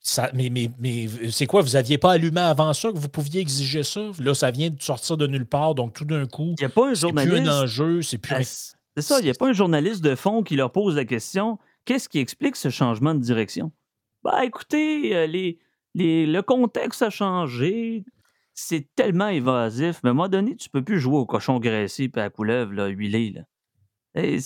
[0.00, 0.30] ça.
[0.32, 1.60] mais, mais, mais c'est quoi?
[1.60, 4.10] Vous n'aviez pas allumé avant ça que vous pouviez exiger ça?
[4.18, 6.88] Là, ça vient de sortir de nulle part, donc tout d'un coup, il a pas
[6.88, 7.34] un journaliste.
[7.34, 8.74] plus un enjeu, c'est plus.
[8.96, 11.58] C'est ça, il n'y a pas un journaliste de fond qui leur pose la question
[11.84, 13.72] qu'est-ce qui explique ce changement de direction?
[14.22, 15.58] Bah écoutez, euh, les,
[15.94, 18.04] les, le contexte a changé.
[18.54, 20.00] C'est tellement évasif.
[20.02, 22.24] Mais à un moment donné, tu ne peux plus jouer au cochon graissé et à
[22.24, 23.30] la couleuvre là, huilé.
[23.30, 23.42] Là.
[24.22, 24.38] Et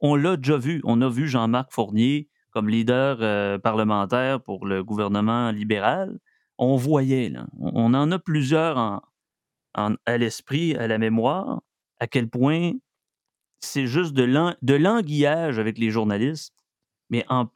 [0.00, 0.80] on l'a déjà vu.
[0.84, 6.18] On a vu Jean-Marc Fournier comme leader euh, parlementaire pour le gouvernement libéral.
[6.58, 9.02] On voyait, on en a plusieurs
[9.74, 11.62] à l'esprit, à la mémoire,
[12.00, 12.72] à quel point
[13.60, 16.54] c'est juste de l'anguillage avec les journalistes.
[17.10, 17.48] Mais en,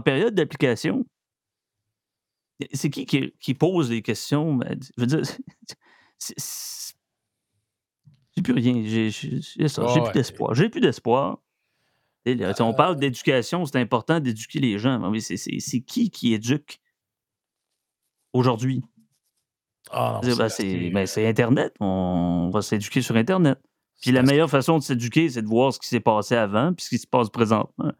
[0.00, 1.06] période d'application,
[2.72, 4.54] c'est qui, qui, pose des questions?
[4.54, 5.22] Ben, je veux dire,
[8.36, 8.82] j'ai plus rien.
[8.84, 10.54] J'ai plus d'espoir.
[10.54, 11.40] J'ai plus d'espoir.
[12.26, 12.98] On parle euh.
[12.98, 15.10] d'éducation, c'est important d'éduquer les gens.
[15.10, 16.80] Mais c'est qui qui éduque
[18.32, 18.82] aujourd'hui?
[19.90, 20.36] Ah ben,
[20.92, 21.74] ben, c'est Internet.
[21.80, 23.58] On va s'éduquer sur Internet.
[24.00, 26.84] Puis la meilleure façon de s'éduquer, c'est de voir ce qui s'est passé avant puis
[26.84, 27.92] ce qui se passe présentement,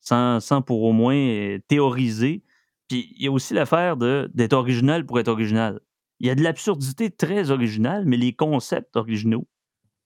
[0.00, 2.44] sans, sans pour au moins euh, théoriser.
[2.88, 5.80] Puis il y a aussi l'affaire d'être original pour être original.
[6.20, 9.48] Il y a de l'absurdité très originale, mais les concepts originaux,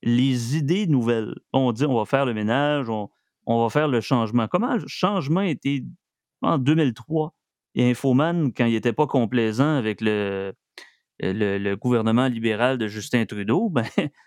[0.02, 1.34] les idées nouvelles.
[1.52, 3.10] On dit on va faire le ménage, on,
[3.48, 4.46] on va faire le changement.
[4.46, 5.82] Comment le changement était
[6.42, 7.34] en 2003?
[7.74, 10.52] Et Infoman, quand il n'était pas complaisant avec le,
[11.20, 13.86] le, gouvernement libéral de Justin Trudeau, ben,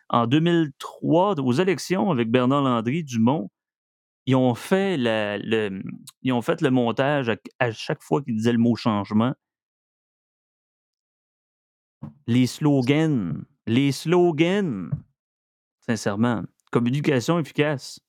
[0.09, 3.49] en 2003, aux élections avec Bernard Landry, Dumont,
[4.25, 5.81] ils ont fait, le,
[6.23, 9.33] ils ont fait le montage à, chaque fois qu'ils disaient le mot changement.
[12.25, 14.89] Les slogans, les slogans,
[15.85, 17.99] sincèrement, communication efficace.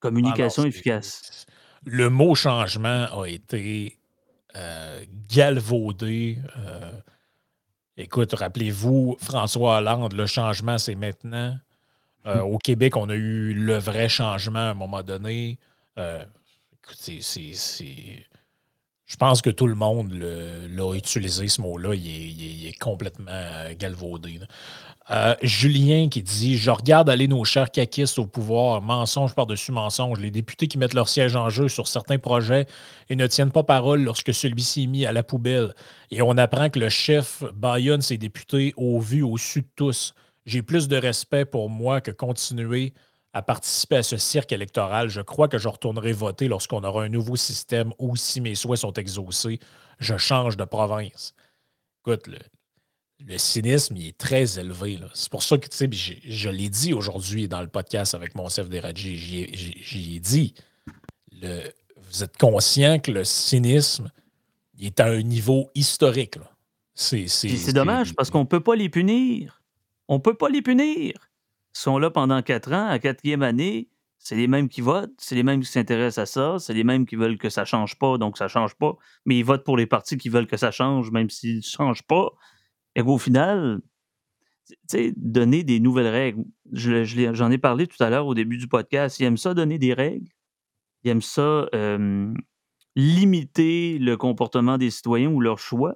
[0.00, 1.46] Communication efficace.
[1.84, 3.98] Le mot changement a été
[4.56, 6.38] euh, galvaudé.
[6.56, 6.90] Euh,
[7.96, 11.56] écoute, rappelez-vous, François Hollande, le changement, c'est maintenant.
[12.26, 15.58] Euh, au Québec, on a eu le vrai changement à un moment donné.
[15.96, 17.52] écoute, c'est.
[19.06, 21.94] Je pense que tout le monde l'a utilisé, ce mot-là.
[21.94, 24.40] Il, est complètement galvaudé.
[25.10, 30.20] Euh, Julien qui dit Je regarde aller nos chers caquistes au pouvoir, mensonge par-dessus mensonge.
[30.20, 32.66] Les députés qui mettent leur siège en jeu sur certains projets
[33.08, 35.74] et ne tiennent pas parole lorsque celui-ci est mis à la poubelle.
[36.10, 40.14] Et on apprend que le chef baillonne ses députés au vu, au su de tous.
[40.44, 42.92] J'ai plus de respect pour moi que continuer
[43.32, 45.08] à participer à ce cirque électoral.
[45.08, 48.80] Je crois que je retournerai voter lorsqu'on aura un nouveau système ou si mes souhaits
[48.80, 49.58] sont exaucés,
[50.00, 51.34] je change de province.
[52.00, 52.38] Écoute, le,
[53.26, 54.98] le cynisme, il est très élevé.
[55.14, 55.88] C'est pour ça que, tu sais,
[56.24, 60.54] je, l'ai dit aujourd'hui dans le podcast avec mon chef Deradji, j'y ai dit,
[61.32, 64.10] vous êtes conscient que le cynisme
[64.80, 66.38] est à un niveau historique.
[66.94, 69.62] C'est dommage parce qu'on ne peut pas les punir.
[70.08, 71.12] On ne peut pas les punir.
[71.14, 73.88] Ils sont là pendant quatre ans, à quatrième année,
[74.18, 77.06] c'est les mêmes qui votent, c'est les mêmes qui s'intéressent à ça, c'est les mêmes
[77.06, 78.96] qui veulent que ça change pas, donc ça change pas.
[79.26, 82.02] Mais ils votent pour les partis qui veulent que ça change, même s'ils ne changent
[82.02, 82.30] pas.
[82.98, 83.80] Et au final,
[85.16, 86.44] donner des nouvelles règles.
[86.72, 89.20] J'en ai parlé tout à l'heure au début du podcast.
[89.20, 90.26] Ils aiment ça donner des règles.
[91.04, 91.68] Ils aiment ça
[92.96, 95.94] limiter le comportement des citoyens ou leur choix.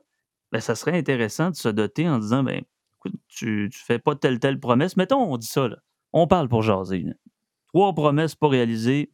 [0.53, 2.63] Ben, ça serait intéressant de se doter en disant ben,
[2.99, 4.97] écoute, tu, ne fais pas telle, telle promesse.
[4.97, 5.79] Mettons, on dit ça, là.
[6.13, 7.05] On parle pour jaser.
[7.67, 9.11] Trois promesses pas réalisées.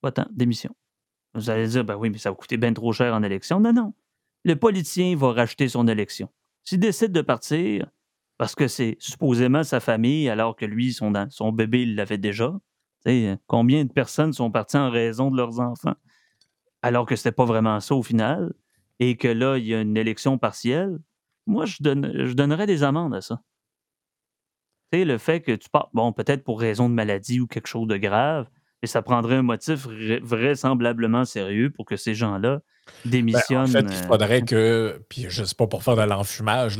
[0.00, 0.74] Pas tant, démission.
[1.34, 3.60] Vous allez dire, ben oui, mais ça va coûter bien trop cher en élection.
[3.60, 3.94] Non, non.
[4.42, 6.28] Le politicien va racheter son élection.
[6.66, 7.88] S'il décide de partir,
[8.38, 11.12] parce que c'est supposément sa famille, alors que lui, son,
[11.52, 12.52] bébé, il l'avait déjà,
[13.46, 15.94] combien de personnes sont parties en raison de leurs enfants,
[16.82, 18.52] alors que c'était pas vraiment ça au final,
[18.98, 20.98] et que là, il y a une élection partielle,
[21.46, 23.40] moi, je, donne, je donnerais des amendes à ça.
[24.92, 27.98] Le fait que tu pars, bon, peut-être pour raison de maladie ou quelque chose de
[27.98, 28.48] grave,
[28.82, 29.86] Et ça prendrait un motif
[30.22, 32.60] vraisemblablement sérieux pour que ces gens-là
[33.04, 33.62] démissionnent.
[33.62, 36.78] en fait, il euh, faudrait que, puis je sais pas pour faire de l'enfumage,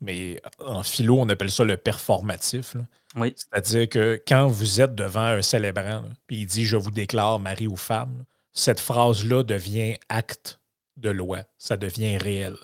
[0.00, 2.76] mais en philo, on appelle ça le performatif.
[3.16, 3.34] Oui.
[3.36, 7.66] C'est-à-dire que quand vous êtes devant un célébrant, puis il dit Je vous déclare mari
[7.66, 10.60] ou femme, cette phrase-là devient acte
[10.96, 11.40] de loi.
[11.58, 12.54] Ça devient réel.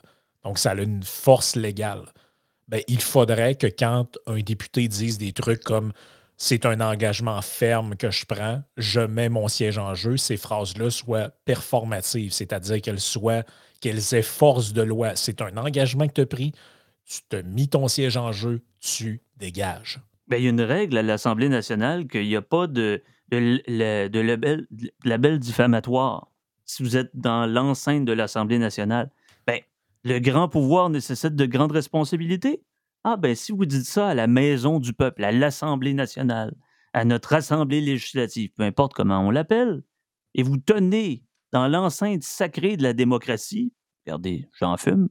[0.45, 2.13] Donc, ça a une force légale.
[2.69, 5.93] Ben, il faudrait que quand un député dise des trucs comme
[6.43, 10.89] c'est un engagement ferme que je prends, je mets mon siège en jeu, ces phrases-là
[10.89, 13.43] soient performatives, c'est-à-dire qu'elles soient,
[13.83, 15.17] qu'elles aient force de loi.
[15.17, 16.53] C'est un engagement que tu as pris,
[17.05, 20.01] tu te mis ton siège en jeu, tu dégages.
[20.29, 24.09] Bien, il y a une règle à l'Assemblée nationale qu'il n'y a pas de, de,
[24.09, 24.67] de, label,
[25.05, 26.29] label, diffamatoire
[26.65, 29.11] si vous êtes dans l'enceinte de l'Assemblée nationale.
[29.47, 29.61] Ben,
[30.05, 32.63] le grand pouvoir nécessite de grandes responsabilités.
[33.05, 36.55] Ah ben si vous dites ça à la maison du peuple, à l'Assemblée nationale,
[36.93, 39.83] à notre Assemblée législative, peu importe comment on l'appelle,
[40.35, 43.73] et vous tenez dans l'enceinte sacrée de la démocratie,
[44.07, 45.09] regardez, j'en fume.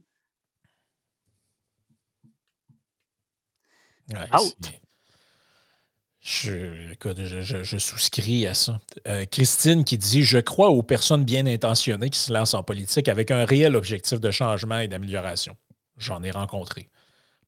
[6.20, 8.78] Je, souscris à ça.
[9.06, 13.08] Euh, Christine qui dit Je crois aux personnes bien intentionnées qui se lancent en politique
[13.08, 15.56] avec un réel objectif de changement et d'amélioration.
[15.96, 16.90] J'en ai rencontré.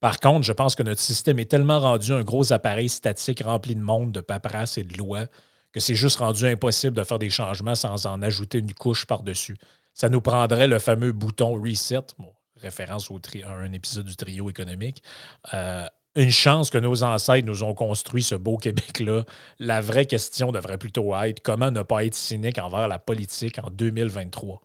[0.03, 3.77] Par contre, je pense que notre système est tellement rendu un gros appareil statique rempli
[3.77, 5.27] de monde, de paperasse et de lois
[5.73, 9.57] que c'est juste rendu impossible de faire des changements sans en ajouter une couche par-dessus.
[9.95, 12.01] Ça nous prendrait le fameux bouton reset,
[12.61, 13.11] référence
[13.45, 15.05] à un épisode du trio économique.
[15.55, 15.87] Euh,
[16.17, 19.23] une chance que nos ancêtres nous ont construit ce beau Québec-là.
[19.61, 23.71] La vraie question devrait plutôt être comment ne pas être cynique envers la politique en
[23.71, 24.61] 2023.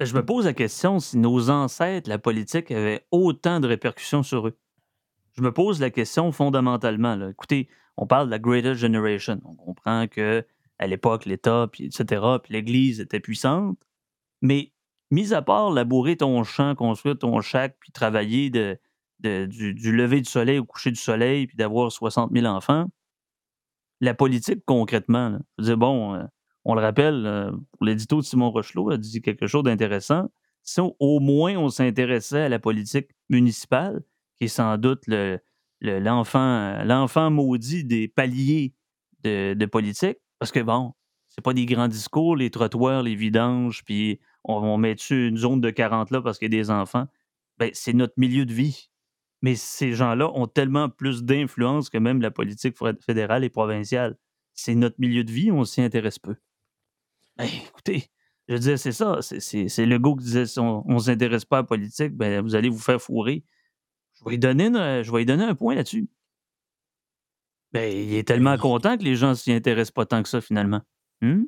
[0.00, 4.22] Ben, je me pose la question si nos ancêtres, la politique, avait autant de répercussions
[4.22, 4.58] sur eux.
[5.36, 7.28] Je me pose la question fondamentalement.
[7.28, 9.42] Écoutez, on parle de la Greatest Generation.
[9.44, 10.42] On comprend que
[10.78, 13.78] à l'époque, l'État, puis etc., puis l'Église était puissante.
[14.40, 14.72] Mais,
[15.10, 18.78] mis à part labourer ton champ, construire ton chac, puis travailler du,
[19.22, 22.86] lever du soleil au coucher du soleil, puis d'avoir 60 000 enfants,
[24.00, 26.24] la politique, concrètement, veux dire, bon, euh,
[26.64, 27.50] on le rappelle, euh,
[27.80, 30.30] l'édito de Simon Rochelot a dit quelque chose d'intéressant.
[30.62, 34.02] Si au moins on s'intéressait à la politique municipale,
[34.36, 35.04] qui est sans doute
[35.80, 38.74] l'enfant, l'enfant maudit des paliers
[39.22, 40.92] de, politique, parce que bon,
[41.28, 45.60] c'est pas des grands discours, les trottoirs, les vidanges, puis on, met dessus une zone
[45.60, 47.06] de 40 là parce qu'il y a des enfants.
[47.58, 48.90] Ben, c'est notre milieu de vie.
[49.42, 54.18] Mais ces gens-là ont tellement plus d'influence que même la politique fédérale et provinciale.
[54.52, 56.36] C'est notre milieu de vie, on s'y intéresse peu.
[57.44, 58.10] Écoutez,
[58.48, 59.20] je veux dire, c'est ça.
[59.20, 62.54] C'est le goût qui disait si on ne s'intéresse pas à la politique, ben, vous
[62.54, 63.44] allez vous faire fourrer.
[64.18, 64.70] Je vais lui donner,
[65.04, 66.08] je vais donner un point là-dessus.
[67.72, 70.40] Ben, il est tellement content que les gens ne s'y intéressent pas tant que ça,
[70.40, 70.80] finalement.
[71.20, 71.44] Hmm?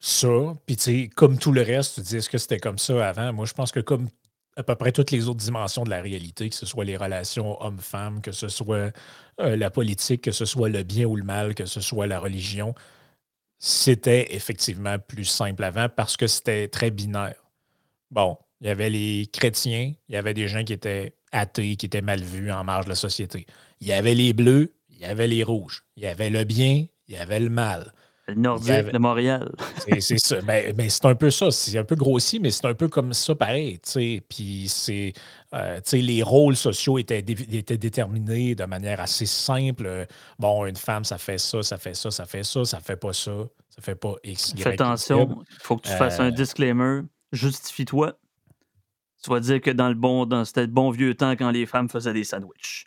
[0.00, 3.08] Ça, puis tu sais, comme tout le reste, tu dis est-ce que c'était comme ça
[3.08, 3.32] avant?
[3.32, 4.08] Moi, je pense que comme
[4.56, 7.60] à peu près toutes les autres dimensions de la réalité, que ce soit les relations
[7.62, 8.92] hommes-femmes, que ce soit
[9.40, 12.20] euh, la politique, que ce soit le bien ou le mal, que ce soit la
[12.20, 12.74] religion,
[13.66, 17.42] c'était effectivement plus simple avant parce que c'était très binaire.
[18.10, 21.86] Bon, il y avait les chrétiens, il y avait des gens qui étaient athées, qui
[21.86, 23.46] étaient mal vus en marge de la société.
[23.80, 25.86] Il y avait les bleus, il y avait les rouges.
[25.96, 27.94] Il y avait le bien, il y avait le mal.
[28.26, 29.52] Le Nordique de Montréal.
[30.00, 30.40] C'est ça.
[30.40, 31.50] Ben, ben, c'est un peu ça.
[31.50, 33.78] C'est un peu grossi, mais c'est un peu comme ça pareil.
[34.28, 35.12] Puis c'est.
[35.52, 40.06] Euh, les rôles sociaux étaient, étaient, déterminés de manière assez simple.
[40.38, 43.12] Bon, une femme, ça fait ça, ça fait ça, ça fait ça, ça fait pas
[43.12, 43.32] ça,
[43.68, 44.54] ça fait pas X.
[44.56, 47.02] Fais attention, il faut que tu fasses un euh, disclaimer.
[47.32, 48.14] Justifie-toi.
[49.22, 51.66] Tu vas dire que dans le bon, dans c'était le bon vieux temps quand les
[51.66, 52.86] femmes faisaient des sandwichs.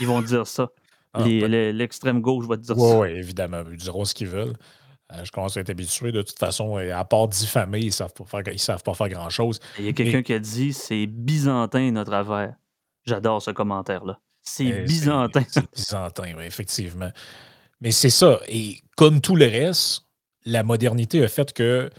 [0.00, 0.68] Ils vont dire ça.
[1.16, 2.98] Ah, l'extrême gauche va te dire ça.
[2.98, 3.62] Oui, évidemment.
[3.70, 4.56] Ils diront ce qu'ils veulent.
[5.12, 6.12] Euh, je commence à être habitué.
[6.12, 9.60] De toute façon, à part diffamer, ils ne savent, pas faire, savent pas faire grand-chose.
[9.78, 12.54] Il y a quelqu'un qui a dit c'est byzantin notre affaire.
[13.04, 14.18] J'adore ce commentaire-là.
[14.42, 15.44] C'est eh, byzantin.
[15.48, 17.10] C'est byzantin, oui, effectivement.
[17.80, 18.40] Mais c'est ça.
[18.48, 20.06] Et comme tout le reste,
[20.44, 21.90] la modernité a fait que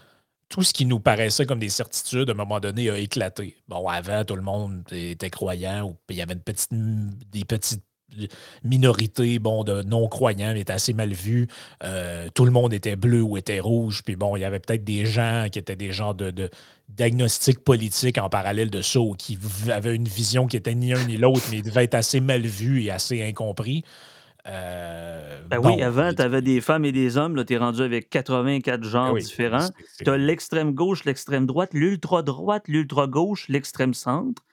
[0.49, 3.57] tout ce qui nous paraissait comme des certitudes, à un moment donné, a éclaté.
[3.68, 7.84] Bon, avant, tout le monde était croyant, ou il y avait une petite, des petites
[8.63, 11.47] minorité bon, de non-croyants était assez mal vu.
[11.83, 14.01] Euh, tout le monde était bleu ou était rouge.
[14.03, 16.49] Puis bon, il y avait peut-être des gens qui étaient des gens de, de
[16.89, 19.37] diagnostic politique en parallèle de ça, ou qui
[19.69, 22.83] avaient une vision qui était ni un ni l'autre, mais devait être assez mal vu
[22.83, 23.83] et assez incompris.
[24.49, 27.43] Euh, ben oui, avant, tu avais des femmes et des hommes.
[27.43, 29.67] Tu es rendu avec 84 genres différents.
[30.03, 34.43] Tu as l'extrême gauche, l'extrême droite, l'ultra droite, l'ultra gauche, l'extrême centre.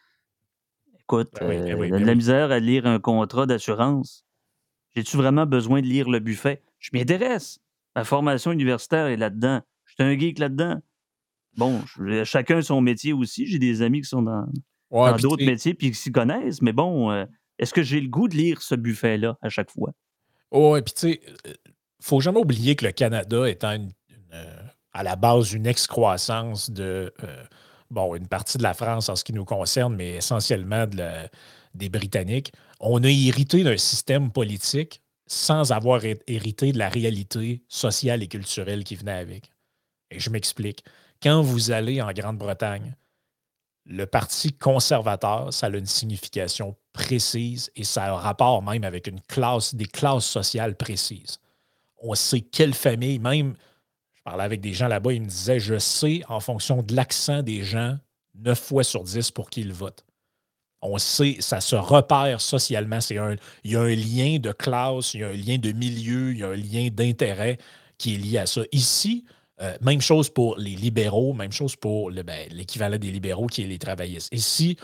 [1.07, 4.25] Écoute, ben euh, de la misère à lire un contrat d'assurance.
[4.95, 6.63] J'ai-tu vraiment besoin de lire le buffet?
[6.79, 7.61] Je m'y intéresse.
[7.95, 9.61] Ma formation universitaire est là-dedans.
[9.87, 10.81] J'étais un geek là-dedans.
[11.57, 11.83] Bon,
[12.25, 13.47] chacun son métier aussi.
[13.47, 14.47] J'ai des amis qui sont dans
[15.17, 16.63] d'autres métiers puis qui s'y connaissent.
[16.63, 17.25] Mais bon, euh,
[17.59, 19.93] est-ce que j'ai le goût de lire ce buffet-là à chaque fois?
[20.51, 21.53] Oh, et puis tu sais, euh,
[22.01, 23.77] faut jamais oublier que le Canada étant
[24.33, 27.13] euh, à la base une excroissance de
[27.95, 30.87] bon, une partie de la France en ce qui nous concerne, mais essentiellement
[31.75, 38.23] des Britanniques, on a hérité d'un système politique sans avoir hérité de la réalité sociale
[38.23, 39.51] et culturelle qui venait avec.
[40.11, 40.85] Et je m'explique.
[41.23, 42.95] Quand vous allez en Grande-Bretagne,
[43.87, 49.07] le Parti conservateur, ça a une signification précise et ça a un rapport même avec
[49.07, 51.39] une classe, des classes sociales précises.
[52.03, 53.55] On sait quelle famille, même,
[54.25, 57.63] parlais avec des gens là-bas, ils me disaient, je sais en fonction de l'accent des
[57.63, 57.97] gens,
[58.35, 60.05] 9 fois sur 10 pour qui ils votent.
[60.83, 63.01] On sait, ça se repère socialement.
[63.01, 65.73] C'est un, il y a un lien de classe, il y a un lien de
[65.73, 67.59] milieu, il y a un lien d'intérêt
[67.97, 68.63] qui est lié à ça.
[68.73, 69.25] Ici,
[69.63, 73.67] euh, même chose pour les libéraux, même chose pour ben, l'équivalent des libéraux qui est
[73.67, 74.33] les travaillistes.
[74.33, 74.77] Ici,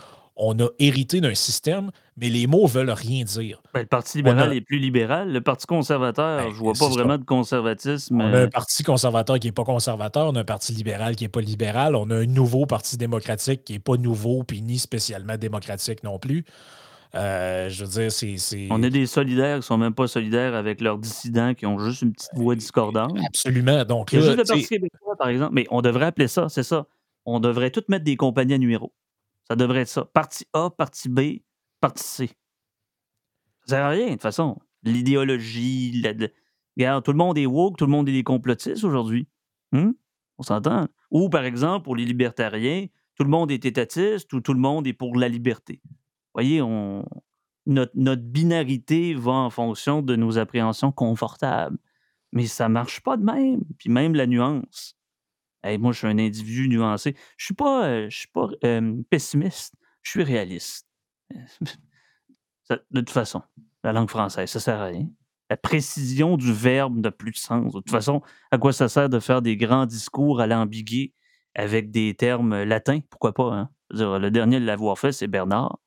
[0.43, 3.61] on a hérité d'un système, mais les mots veulent rien dire.
[3.73, 5.31] Ben, le Parti libéral est plus libéral.
[5.31, 8.19] Le Parti conservateur, ben, je vois pas vraiment de conservatisme.
[8.19, 11.23] On a un Parti conservateur qui n'est pas conservateur, on a un Parti libéral qui
[11.23, 14.79] n'est pas libéral, on a un nouveau Parti démocratique qui n'est pas nouveau, puis ni
[14.79, 16.43] spécialement démocratique non plus.
[17.13, 18.67] Euh, je veux dire, c'est.
[18.71, 22.01] On a des solidaires qui sont même pas solidaires avec leurs dissidents qui ont juste
[22.01, 23.15] une petite voix discordante.
[23.27, 23.83] Absolument.
[23.83, 25.53] Donc, Il y a juste le Parti québécois, par exemple.
[25.53, 26.87] Mais on devrait appeler ça, c'est ça.
[27.25, 28.91] On devrait tout mettre des compagnies à numéro.
[29.47, 30.05] Ça devrait être ça.
[30.05, 31.19] Partie A, partie B,
[31.79, 32.27] partie C.
[33.65, 34.57] Ça sert à rien, de toute façon.
[34.83, 36.03] L'idéologie,
[36.77, 39.27] Regarde, tout le monde est woke, tout le monde est des complotistes aujourd'hui.
[39.73, 39.93] Hum?
[40.37, 40.87] On s'entend?
[41.11, 44.87] Ou, par exemple, pour les libertariens, tout le monde est étatiste ou tout le monde
[44.87, 45.81] est pour la liberté
[46.33, 47.05] voyez, on,
[47.65, 51.77] notre, notre, binarité va en fonction de nos appréhensions confortables.
[52.31, 53.61] Mais ça ne marche pas de même.
[53.77, 54.95] Puis même la nuance.
[55.79, 57.15] Moi, je suis un individu nuancé.
[57.37, 58.47] Je ne suis pas, euh, je suis pas
[59.09, 60.87] pessimiste, je suis réaliste.
[62.69, 63.41] de toute façon,
[63.83, 65.07] la langue française, ça ne sert à rien.
[65.49, 67.73] La précision du verbe n'a plus de sens.
[67.73, 71.13] De toute façon, à quoi ça sert de faire des grands discours à l'ambiguë
[71.55, 72.99] avec des termes latins?
[73.09, 73.51] Pourquoi pas?
[73.53, 73.69] Hein?
[73.89, 75.77] le dernier de l'avoir fait, c'est Bernard.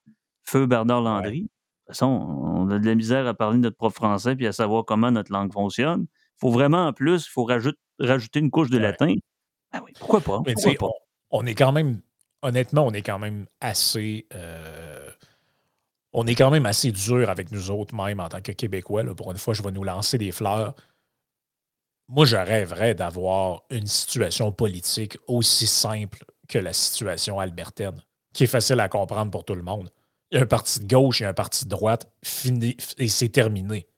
[0.45, 1.43] Feu Bernard Landry.
[1.43, 4.53] De toute façon, on a de la misère à parler notre prof français puis à
[4.53, 6.03] savoir comment notre langue fonctionne.
[6.03, 9.15] Il faut vraiment, en plus, il faut rajouter une couche de latin.
[9.75, 10.41] Ah oui, pourquoi pas?
[11.31, 12.01] On, est quand même,
[12.43, 14.25] honnêtement, on est quand même assez.
[14.33, 15.11] Euh,
[16.13, 19.03] on est quand même assez dur avec nous autres, même en tant que Québécois.
[19.17, 20.75] Pour une fois, je vais nous lancer des fleurs.
[22.07, 28.01] Moi, je rêverais d'avoir une situation politique aussi simple que la situation albertaine,
[28.33, 29.91] qui est facile à comprendre pour tout le monde.
[30.31, 33.31] Il y a un parti de gauche et un parti de droite, fini, et c'est
[33.31, 33.89] terminé.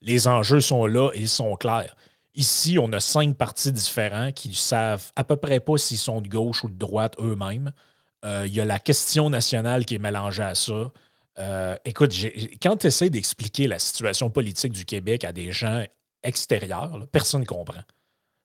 [0.00, 1.94] Les enjeux sont là et ils sont clairs.
[2.38, 6.28] Ici, on a cinq partis différents qui savent à peu près pas s'ils sont de
[6.28, 7.72] gauche ou de droite eux-mêmes.
[8.24, 10.92] Euh, il y a la question nationale qui est mélangée à ça.
[11.40, 12.14] Euh, écoute,
[12.62, 15.82] quand tu essaies d'expliquer la situation politique du Québec à des gens
[16.22, 17.82] extérieurs, personne ne comprend.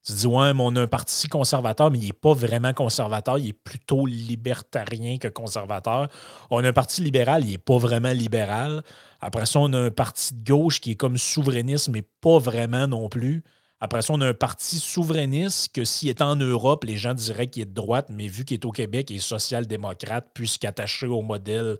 [0.03, 3.37] Tu dis, ouais, mais on a un parti conservateur, mais il n'est pas vraiment conservateur,
[3.37, 6.09] il est plutôt libertarien que conservateur.
[6.49, 8.81] On a un parti libéral, il n'est pas vraiment libéral.
[9.21, 12.87] Après ça, on a un parti de gauche qui est comme souverainiste, mais pas vraiment
[12.87, 13.43] non plus.
[13.83, 17.47] Après ça, on a un parti souverainiste que s'il est en Europe, les gens diraient
[17.47, 21.21] qu'il est de droite, mais vu qu'il est au Québec, il est social-démocrate, puisqu'attaché au
[21.21, 21.75] modèle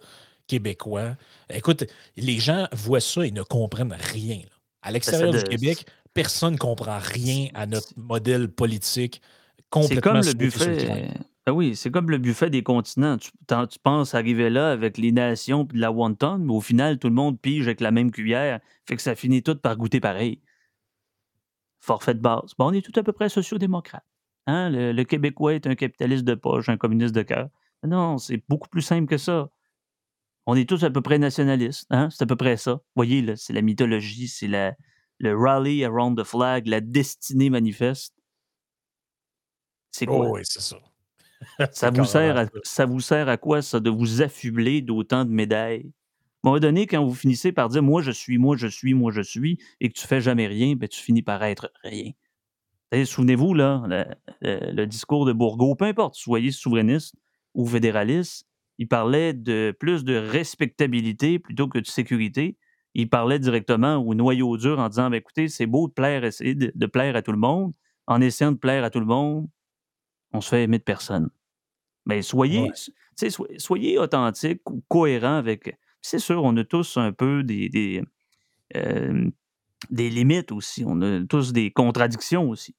[0.45, 1.15] québécois.
[1.49, 1.85] Écoute,
[2.17, 4.39] les gens voient ça et ne comprennent rien.
[4.81, 9.21] À l'extérieur du Québec, personne ne comprend rien à notre modèle politique
[9.83, 11.07] C'est comme le buffet.
[11.45, 13.17] Ah oui, c'est comme le buffet des continents.
[13.17, 16.99] Tu, tu penses arriver là avec les nations et de la wonton, mais au final,
[16.99, 18.59] tout le monde pige avec la même cuillère.
[18.89, 20.41] Fait que ça finit tout par goûter pareil.
[21.83, 22.53] Forfait de base.
[22.57, 24.05] Bon, on est tout à peu près sociodémocrate.
[24.47, 24.69] Hein?
[24.69, 27.49] Le, Québécois est un capitaliste de poche, un communiste de cœur.
[27.85, 29.49] Non, c'est beaucoup plus simple que ça.
[30.45, 31.85] On est tous à peu près nationalistes.
[31.89, 32.07] Hein?
[32.09, 32.75] C'est à peu près ça.
[32.75, 38.13] Vous voyez, c'est la mythologie, c'est le rally around the flag, la destinée manifeste.
[39.91, 40.29] C'est quoi?
[40.29, 40.77] Oh oui, c'est ça.
[41.73, 45.31] ça, vous sert à, ça vous sert à quoi, ça, de vous affubler d'autant de
[45.31, 45.91] médailles?
[46.43, 48.93] À un moment donné, quand vous finissez par dire moi je suis, moi je suis,
[48.93, 52.11] moi je suis, et que tu fais jamais rien, ben, tu finis par être rien.
[53.05, 53.83] Souvenez-vous, là,
[54.41, 57.15] le, discours de Bourgault, peu importe, soyez souverainiste
[57.55, 58.45] ou fédéraliste,
[58.77, 62.57] il parlait de plus de respectabilité plutôt que de sécurité
[62.93, 66.55] il parlait directement au noyau dur en disant ben, écoutez, c'est beau de plaire, essayer
[66.55, 67.73] de, plaire à tout le monde.
[68.05, 69.47] En essayant de plaire à tout le monde,
[70.33, 71.29] on se fait aimer de personne.
[72.05, 72.69] Mais soyez,
[73.57, 75.77] soyez authentique ou cohérent avec.
[76.03, 77.69] C'est sûr, on a tous un peu des.
[77.69, 78.03] des
[78.75, 79.29] euh,
[79.89, 80.83] des limites aussi.
[80.87, 82.75] On a tous des contradictions aussi.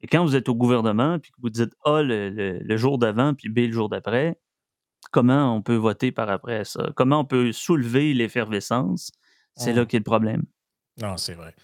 [0.00, 3.34] Et quand vous êtes au gouvernement, puis que vous dites A le, le- jour d'avant,
[3.34, 4.38] puis B le jour d'après,
[5.10, 6.92] comment on peut voter par après ça?
[6.94, 9.10] Comment on peut soulever l'effervescence?
[9.56, 10.44] C'est là qu'est le problème.
[11.00, 11.54] Non, c'est vrai.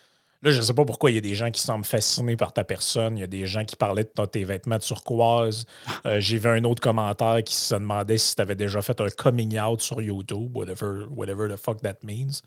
[0.43, 2.55] Là, je ne sais pas pourquoi il y a des gens qui semblent fascinés par
[2.55, 3.19] ta personne.
[3.19, 5.67] Il y a des gens qui parlaient de tes vêtements turquoise.
[6.07, 9.09] Euh, j'ai vu un autre commentaire qui se demandait si tu avais déjà fait un
[9.09, 12.41] coming out sur YouTube, whatever, whatever the fuck that means.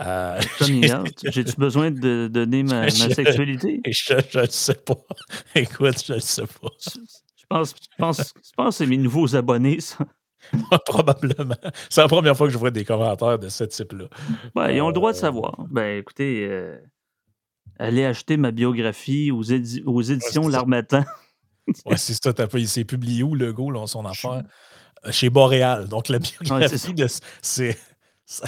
[0.00, 1.12] Euh, coming out?
[1.22, 3.80] J'ai-tu besoin de donner ma, sexualité?
[3.86, 4.96] Je ne sais pas.
[5.54, 6.68] Écoute, je ne sais pas.
[6.80, 10.04] Je pense, je pense, je pense que c'est mes nouveaux abonnés, ça.
[10.86, 11.54] Probablement.
[11.88, 14.06] C'est la première fois que je vois des commentaires de ce type-là.
[14.72, 15.64] Ils ont le droit de euh, savoir.
[15.70, 16.48] Ben, écoutez,
[17.78, 19.42] Allez acheter ma biographie aux,
[19.86, 21.04] aux éditions L'Armatan.
[21.86, 22.32] ouais, c'est ça.
[22.66, 24.44] C'est publié où, le go, là, son affaire?
[25.04, 25.88] Euh, chez Boréal.
[25.88, 26.94] Donc, la biographie.
[27.42, 27.78] C'est.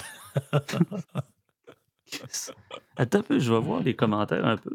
[2.96, 4.70] Attends un peu, je vais voir les commentaires un peu.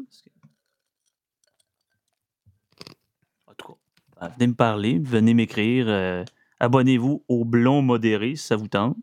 [3.46, 3.74] En tout cas,
[4.20, 5.86] ben, venez me parler, venez m'écrire.
[5.88, 6.24] Euh,
[6.60, 8.96] abonnez-vous au Blond Modéré si ça vous tente.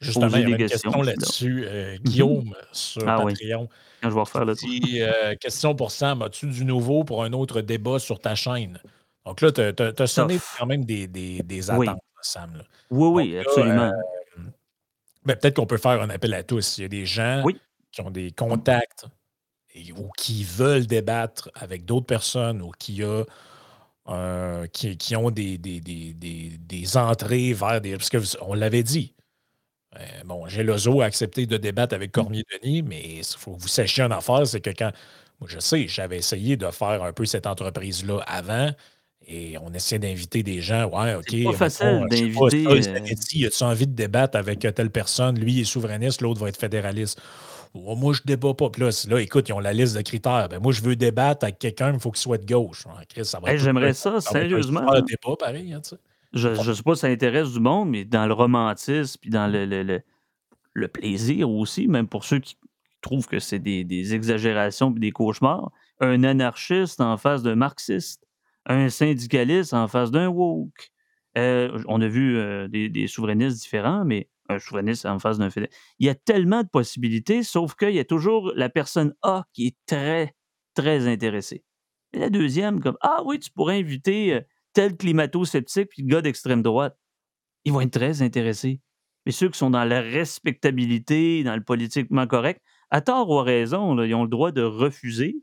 [0.00, 1.64] Justement, il y a une question là-dessus.
[1.66, 1.98] Euh, mhm.
[2.02, 3.68] Guillaume sur ah Patreon.
[4.02, 6.22] Je vais refaire là euh, question pour Sam.
[6.22, 8.80] As-tu du nouveau pour un autre débat sur ta chaîne?
[9.24, 12.62] Donc là, tu as, sonné quand même des, des, attentes, Sam.
[12.90, 13.92] Oui, oui, absolument.
[13.92, 14.42] Euh,
[15.24, 16.78] ben, peut-être qu'on peut faire un appel à tous.
[16.78, 17.44] Il y a des gens
[17.92, 19.06] qui ont des contacts
[19.96, 23.24] ou qui veulent débattre avec d'autres personnes ou qui, a,
[24.72, 27.96] qui, qui, ont des, des, des, entrées vers des.
[27.96, 29.14] Parce qu'on l'avait dit,
[29.98, 32.12] euh, bon, Gelozo a accepté de débattre avec.
[32.12, 34.92] Cormier-Denis, mais il faut que vous sachiez une affaire, c'est que quand.
[35.40, 38.70] Moi, je sais, j'avais essayé de faire un peu cette entreprise-là avant.
[39.30, 40.86] Et on essayait d'inviter des gens.
[40.86, 41.26] Ouais, OK.
[41.28, 42.66] C'est pas facile d'inviter.
[42.66, 45.38] Euh y a-tu envie de débattre avec telle personne?
[45.38, 47.20] Lui il est souverainiste, l'autre va être fédéraliste.
[47.74, 48.70] moi, je ne débat pas.
[48.70, 49.06] plus.
[49.06, 50.48] là, écoute, ils ont la liste de critères.
[50.48, 52.86] Ben, moi, je veux débattre avec quelqu'un, il faut qu'il soit de gauche.
[53.58, 54.90] J'aimerais ça, sérieusement.
[54.90, 55.82] Un débat, pareil, hein,
[56.32, 59.50] je ne sais pas si ça intéresse du monde, mais dans le romantisme, puis dans
[59.50, 60.00] le, le,
[60.72, 62.56] le, plaisir aussi, même pour ceux qui
[63.00, 65.70] trouvent que c'est des, des, exagérations et des cauchemars,
[66.00, 68.26] un anarchiste en face d'un marxiste,
[68.66, 70.90] un syndicaliste en face d'un woke.
[71.36, 75.50] Euh, on a vu euh, des, des, souverainistes différents, mais un souverainiste en face d'un
[75.50, 75.74] fédéral.
[75.98, 79.68] Il y a tellement de possibilités, sauf qu'il y a toujours la personne A qui
[79.68, 80.34] est très,
[80.74, 81.64] très intéressée.
[82.12, 84.40] Et la deuxième, comme Ah oui, tu pourrais inviter euh,
[84.78, 86.96] tel climato-sceptique puis le gars d'extrême droite,
[87.64, 88.80] ils vont être très intéressés.
[89.26, 93.42] Mais ceux qui sont dans la respectabilité, dans le politiquement correct, à tort ou à
[93.42, 95.42] raison, ils ont le droit de refuser,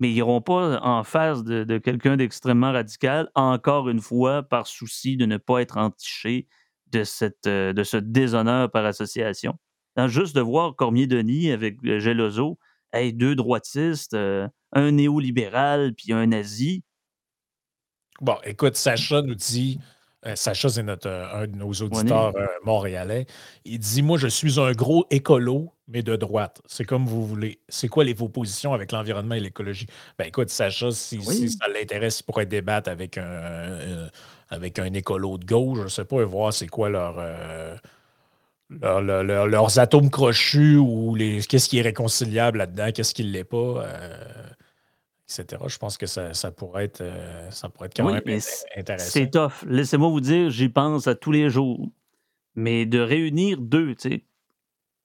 [0.00, 5.18] mais ils n'iront pas en face de, quelqu'un d'extrêmement radical, encore une fois, par souci
[5.18, 6.48] de ne pas être entiché
[6.86, 7.02] de,
[7.46, 9.58] euh, ce déshonneur par association.
[10.06, 12.58] juste de voir Cormier-Denis avec Gelozo,
[12.94, 16.84] hey, deux droitistes, euh, un néolibéral puis un nazi,
[18.20, 19.78] Bon, écoute, Sacha nous dit,
[20.26, 23.26] euh, Sacha, c'est notre, euh, un de nos auditeurs euh, montréalais.
[23.64, 26.60] Il dit Moi, je suis un gros écolo, mais de droite.
[26.66, 27.60] C'est comme vous voulez.
[27.68, 29.86] C'est quoi les, vos positions avec l'environnement et l'écologie?
[30.18, 34.08] Ben écoute, Sacha, si, ça l'intéresse, il pourrait débattre avec un,
[34.48, 37.22] avec un écolo de gauche, je ne sais pas, et voir c'est quoi leur.
[38.70, 43.86] leurs atomes crochus ou les qu'est-ce qui est réconciliable là-dedans, qu'est-ce qui ne l'est pas
[45.28, 45.62] etc.
[45.66, 49.10] Je pense que ça, pourrait, être, euh, ça pourrait être quand même intéressant.
[49.10, 49.64] C'est tough.
[49.66, 51.90] Laissez-moi vous dire, j'y pense à tous les jours.
[52.54, 54.24] Mais de réunir deux, tu sais,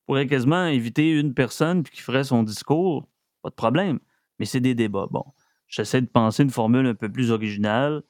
[0.06, 3.08] pourrait quasiment inviter une personne puis qui ferait son discours,
[3.42, 4.00] pas de problème.
[4.40, 5.08] Mais c'est des débats.
[5.12, 5.24] Bon,
[5.68, 8.02] j'essaie de penser une formule un peu plus originale,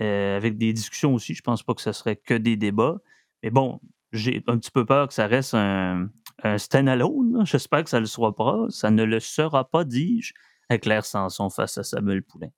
[0.00, 1.34] euh, avec des discussions aussi.
[1.34, 2.96] Je pense pas que ce serait que des débats.
[3.42, 3.80] Mais bon,
[4.12, 6.08] j'ai un petit peu peur que ça reste un,
[6.42, 7.44] un stand-alone.
[7.44, 8.66] J'espère que ça ne le sera pas.
[8.70, 10.32] Ça ne le sera pas, dis-je.
[10.76, 12.50] Claire Sanson face à Samuel Poulain.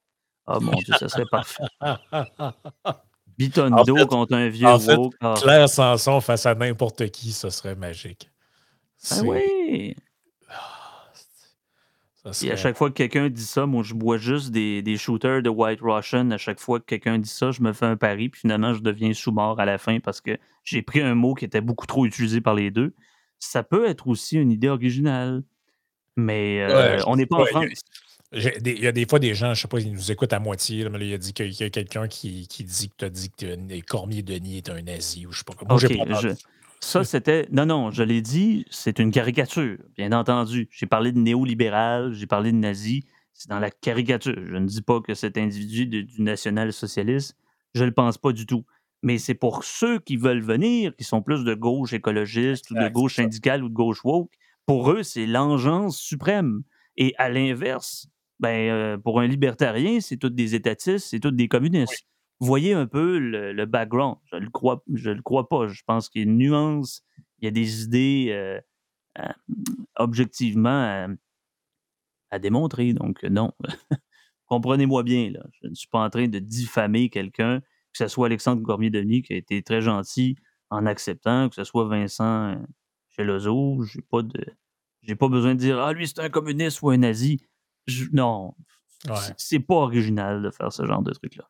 [0.46, 1.62] Oh mon Dieu, ça serait parfait.
[3.38, 5.34] Bitondo contre un vieux en ah.
[5.40, 8.30] Claire Sanson face à n'importe qui, ce serait magique.
[9.10, 9.94] Ah oui!
[12.42, 15.42] Et à chaque fois que quelqu'un dit ça, moi, je bois juste des, des, shooters
[15.42, 16.30] de White Russian.
[16.30, 18.80] À chaque fois que quelqu'un dit ça, je me fais un pari, puis finalement, je
[18.80, 22.04] deviens sous-mort à la fin parce que j'ai pris un mot qui était beaucoup trop
[22.04, 22.94] utilisé par les deux.
[23.38, 25.42] Ça peut être aussi une idée originale.
[26.16, 27.66] Mais euh, on n'est pas en France.
[28.32, 30.38] Il y a des fois des gens, je ne sais pas, ils nous écoutent à
[30.38, 33.10] moitié, mais il y a, dit qu'il y a quelqu'un qui, dit que tu as
[33.10, 35.54] dit que Cormier Denis est un nazi ou je sais pas.
[35.68, 36.34] Moi, pas
[36.78, 37.48] Ça, c'était.
[37.50, 40.68] Non, non, je l'ai dit, c'est une caricature, bien entendu.
[40.70, 43.04] J'ai parlé de néolibéral, j'ai parlé de nazi.
[43.32, 44.36] C'est dans la caricature.
[44.36, 47.36] Je ne dis pas que cet individu du national-socialiste,
[47.74, 48.64] je ne le pense pas du tout.
[49.02, 52.88] Mais c'est pour ceux qui veulent venir, qui sont plus de gauche écologiste ou de
[52.88, 54.30] gauche syndicale ou de gauche woke,
[54.70, 56.62] pour eux, c'est l'engeance suprême.
[56.96, 58.06] Et à l'inverse,
[58.38, 62.06] ben, euh, pour un libertarien, c'est tous des étatistes, c'est tous des communistes.
[62.38, 64.18] Voyez un peu le, background.
[64.30, 65.66] Je le crois, je le crois pas.
[65.66, 67.02] Je pense qu'il y a une nuance,
[67.40, 68.60] il y a des idées euh,
[69.18, 69.32] euh,
[69.96, 71.08] objectivement
[72.30, 72.92] à, démontrer.
[72.92, 73.50] Donc, non.
[74.46, 75.44] Comprenez-moi bien, là.
[75.60, 79.32] je ne suis pas en train de diffamer quelqu'un, que ce soit Alexandre Cormier-Denis qui
[79.32, 80.36] a été très gentil
[80.70, 82.54] en acceptant, que ce soit Vincent
[83.08, 83.82] Chelozo.
[83.82, 84.46] Je n'ai pas, de...
[85.16, 87.40] pas besoin de dire Ah, lui, c'est un communiste ou un nazi
[88.12, 88.54] non,
[89.36, 91.48] c'est pas original de faire ce genre de truc-là.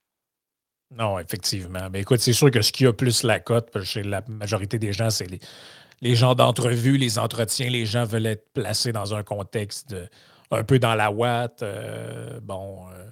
[0.97, 1.85] Non, effectivement.
[1.85, 4.79] Mais ben, écoute, c'est sûr que ce qui a plus la cote, que la majorité
[4.79, 5.39] des gens, c'est les,
[6.01, 9.95] les gens d'entrevue, les entretiens, les gens veulent être placés dans un contexte
[10.51, 11.63] un peu dans la ouate.
[11.63, 13.11] Euh, bon, euh,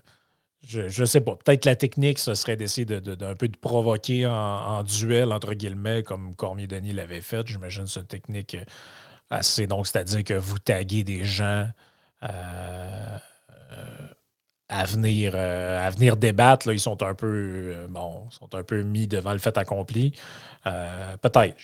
[0.67, 1.37] je ne sais pas.
[1.37, 6.35] Peut-être la technique, ce serait d'essayer d'un peu de provoquer en, duel, entre guillemets, comme
[6.35, 7.47] Cormier-Denis l'avait fait.
[7.47, 8.57] J'imagine que c'est une technique
[9.31, 9.67] assez.
[9.67, 11.69] Donc, c'est-à-dire que vous taguez des gens
[12.23, 13.19] euh,
[14.69, 16.73] à venir, euh, à venir débattre.
[16.73, 20.13] Ils sont un peu euh, bon, sont un peu mis devant le fait accompli.
[21.23, 21.57] Peut-être.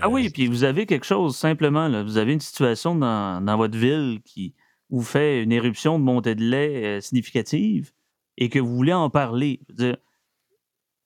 [0.00, 2.02] ah oui, puis vous avez quelque chose simplement.
[2.04, 4.54] Vous avez une situation dans, dans, votre ville qui
[4.88, 7.92] vous fait une éruption de montée de lait significative
[8.38, 9.60] et que vous voulez en parler.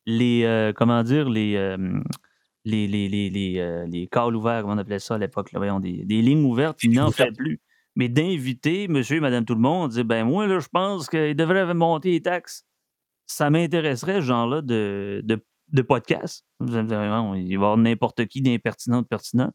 [0.06, 1.76] Les comment dire les
[2.64, 5.50] les, les, les, les, les calls ouverts, comment on appelait ça à l'époque,
[5.80, 7.60] des, des lignes ouvertes, il n'en fait plus
[7.96, 11.34] mais d'inviter monsieur et madame tout le monde, dire ben moi, là, je pense qu'il
[11.34, 12.64] devrait monter les taxes.
[13.26, 16.44] Ça m'intéresserait, ce genre-là, de, de, de podcast.
[16.60, 19.52] il va y avoir n'importe qui d'impertinent, de pertinent.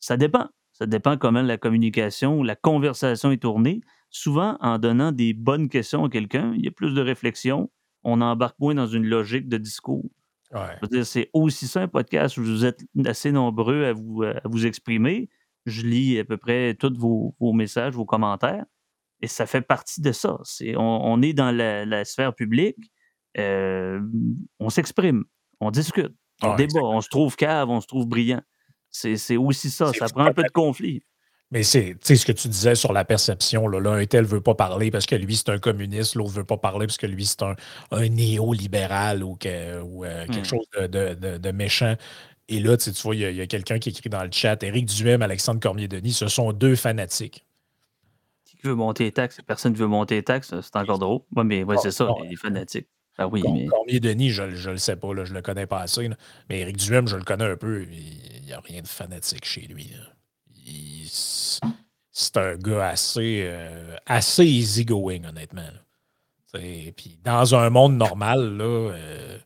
[0.00, 0.48] Ça dépend.
[0.72, 3.80] Ça dépend comment la communication, la conversation est tournée.
[4.10, 7.70] Souvent, en donnant des bonnes questions à quelqu'un, il y a plus de réflexion.
[8.04, 10.08] On embarque moins dans une logique de discours.
[11.04, 15.28] C'est aussi ça un podcast où vous êtes assez nombreux à vous, à vous exprimer
[15.68, 18.64] je lis à peu près tous vos, messages, vos commentaires,
[19.20, 20.38] et ça fait partie de ça.
[20.76, 22.90] on, est dans la, sphère publique,
[23.36, 24.00] euh,
[24.58, 25.24] on s'exprime,
[25.60, 28.42] on discute, on débat, on se trouve cave, on se trouve brillant.
[28.90, 31.02] C'est aussi ça, ça prend un peu de conflit.
[31.50, 33.68] Mais c'est ce que tu disais sur la perception.
[33.68, 36.36] Là, un tel ne veut pas parler parce que lui, c'est un communiste, l'autre ne
[36.36, 37.54] veut pas parler parce que lui, c'est un,
[37.90, 40.44] un néolibéral ou, euh, quelque mmh.
[40.44, 41.96] chose de, méchant.
[42.48, 45.22] Et là, tu vois, il y a, quelqu'un qui écrit dans le chat Éric Duhem,
[45.22, 47.46] Alexandre Cormier-Denis, ce sont deux fanatiques.
[48.44, 51.20] Qui veut monter les taxes, personne ne veut monter les taxes, c'est encore drôle.
[51.34, 52.88] Oui, mais ouais, c'est ça, les fanatiques.
[53.16, 56.08] Ah oui, Cormier-Denis, je ne le sais pas, je ne le connais pas assez.
[56.48, 57.86] Mais Éric Duhem, je le connais un peu.
[57.90, 59.92] Il n'y a rien de fanatique chez lui.
[62.10, 65.68] C'est un gars assez, euh, assez easygoing, honnêtement.
[66.52, 69.38] Puis dans un monde normal, là, euh,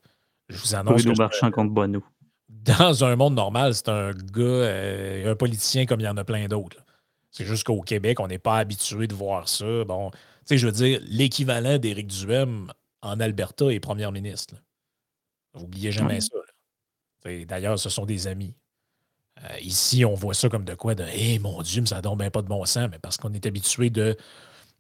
[0.49, 1.03] je vous annonce.
[1.03, 2.03] Bruno Marchand contre Bono
[2.49, 6.25] dans un monde normal, c'est un gars, euh, un politicien comme il y en a
[6.25, 6.85] plein d'autres.
[7.31, 9.85] C'est juste qu'au Québec, on n'est pas habitué de voir ça.
[9.85, 14.55] Bon, tu sais, je veux dire, l'équivalent d'Éric Duhem en Alberta est premier ministre.
[15.55, 16.37] N'oubliez jamais ça.
[17.25, 18.55] D'ailleurs, ce sont des amis.
[19.45, 22.31] Euh, ici, on voit ça comme de quoi de Hé, mon Dieu, ça donne bien
[22.31, 24.17] pas de bon sens, mais parce qu'on est habitué de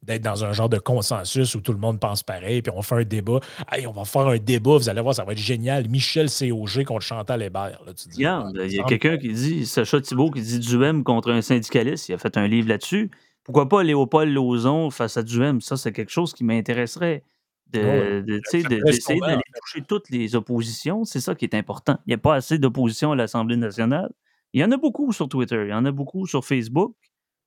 [0.02, 2.96] d'être dans un genre de consensus où tout le monde pense pareil, puis on fait
[2.96, 3.38] un débat.
[3.70, 5.88] Hey, on va faire un débat, vous allez voir, ça va être génial.
[5.88, 7.80] Michel COG contre Chantal Hébert.
[7.86, 11.30] Là, tu dis, il y a quelqu'un qui dit, Sacha Thibault, qui dit Duhem contre
[11.30, 12.08] un syndicaliste.
[12.08, 13.12] Il a fait un livre là-dessus.
[13.44, 15.60] Pourquoi pas Léopold Lozon face à Duhem?
[15.60, 17.22] Ça, c'est quelque chose qui m'intéresserait.
[17.72, 21.96] D'essayer de, d'aller toucher toutes les oppositions, c'est ça qui est important.
[22.06, 24.10] Il n'y a pas assez d'opposition à l'Assemblée nationale.
[24.52, 26.94] Il y en a beaucoup sur Twitter, il y en a beaucoup sur Facebook,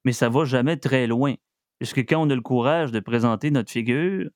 [0.03, 1.35] mais ça ne va jamais très loin.
[1.79, 4.29] Puisque quand on a le courage de présenter notre figure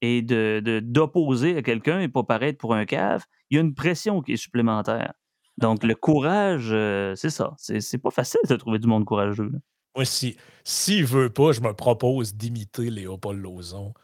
[0.00, 3.74] et de, d'opposer à quelqu'un et pas paraître pour un cave, il y a une
[3.74, 5.14] pression qui est supplémentaire.
[5.56, 7.54] Donc, le courage, euh, c'est ça.
[7.58, 9.52] C'est, pas facile de trouver du monde courageux.
[9.94, 13.94] Moi, si, s'il veut pas, je me propose d'imiter Léopold Lozon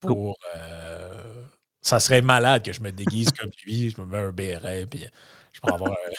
[0.00, 0.36] pour.
[0.56, 1.44] Euh,
[1.80, 5.04] ça serait malade que je me déguise comme lui, je me mets un béret, puis
[5.52, 6.12] je peux avoir un.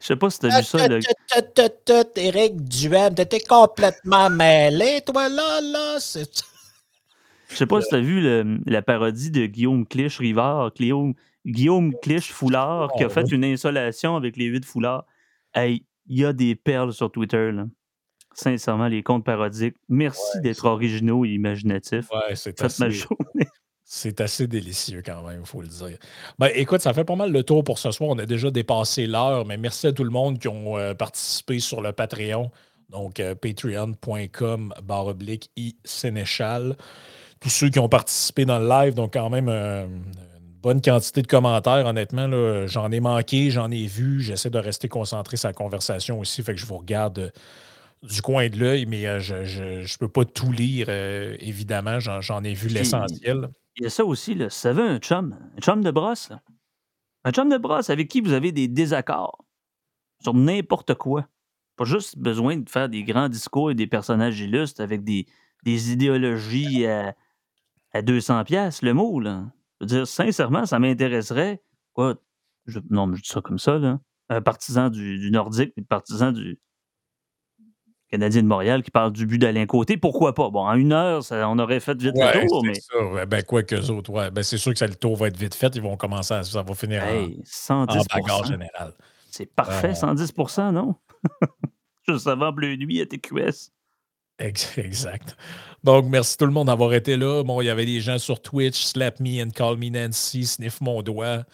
[0.00, 0.88] Je sais pas si t'as vu ça.
[0.88, 1.00] Le...
[2.16, 5.98] Éric Duhem, t'étais complètement mêlé, toi, là, là.
[5.98, 8.22] Je sais pas si t'as vu
[8.66, 10.72] la parodie de Guillaume Clich-Rivard,
[11.46, 15.04] Guillaume Clich-Foulard, qui a fait une insolation avec les huit foulards.
[15.54, 17.66] Hey, il y a des perles sur Twitter, là.
[18.36, 19.76] Sincèrement, les comptes parodiques.
[19.88, 22.10] Merci d'être originaux et imaginatifs.
[22.10, 23.46] Ouais, c'est ma journée.
[23.96, 25.96] C'est assez délicieux quand même, il faut le dire.
[26.40, 28.10] Ben, écoute, ça fait pas mal le tour pour ce soir.
[28.10, 31.60] On a déjà dépassé l'heure, mais merci à tout le monde qui ont euh, participé
[31.60, 32.50] sur le Patreon.
[32.90, 35.52] Donc, euh, patreon.com barre oblique
[35.84, 36.76] Sénéchal.
[37.38, 41.22] Tous ceux qui ont participé dans le live, donc quand même euh, une bonne quantité
[41.22, 42.66] de commentaires, honnêtement.
[42.66, 44.20] J'en ai manqué, j'en ai vu.
[44.20, 47.32] J'essaie de rester concentré sur la conversation aussi, fait que je vous regarde
[48.02, 52.00] du coin de l'œil, mais je ne peux pas tout lire, évidemment.
[52.00, 53.50] J'en ai vu l'essentiel.
[53.76, 54.50] Il y a ça aussi, là.
[54.50, 56.32] ça veut un chum, un chum de brosse.
[57.24, 59.44] Un chum de brosse avec qui vous avez des désaccords
[60.20, 61.28] sur n'importe quoi.
[61.76, 65.26] Pas juste besoin de faire des grands discours et des personnages illustres avec des,
[65.64, 67.16] des idéologies à,
[67.92, 69.18] à 200 pièces le mot.
[69.18, 69.46] Là.
[69.80, 71.62] Je veux dire, sincèrement, ça m'intéresserait.
[71.94, 72.16] Quoi?
[72.90, 73.78] non, mais je dis ça comme ça.
[73.78, 74.00] Là.
[74.28, 76.60] Un partisan du, du nordique, un partisan du,
[78.10, 79.96] Canadien de Montréal qui parle du but d'Alain Côté.
[79.96, 80.50] Pourquoi pas?
[80.50, 82.64] Bon, en une heure, ça, on aurait fait vite le tour.
[82.64, 82.74] Mais...
[82.74, 83.26] Ça.
[83.26, 84.30] Ben, quoi que autres, ouais.
[84.30, 85.74] ben, c'est sûr que ça, le tour va être vite fait.
[85.74, 86.42] Ils vont commencer à.
[86.42, 88.94] Ça va finir en, 110 bagarre générale.
[89.30, 90.70] C'est parfait, 110% euh.
[90.70, 90.94] non?
[92.08, 93.72] Juste avant Bleu Nuit à TQS.
[94.38, 95.36] Exact.
[95.82, 97.42] Donc, merci tout le monde d'avoir été là.
[97.42, 100.80] Bon, il y avait des gens sur Twitch, Slap Me and Call Me Nancy, Sniff
[100.80, 101.44] Mon Doigt.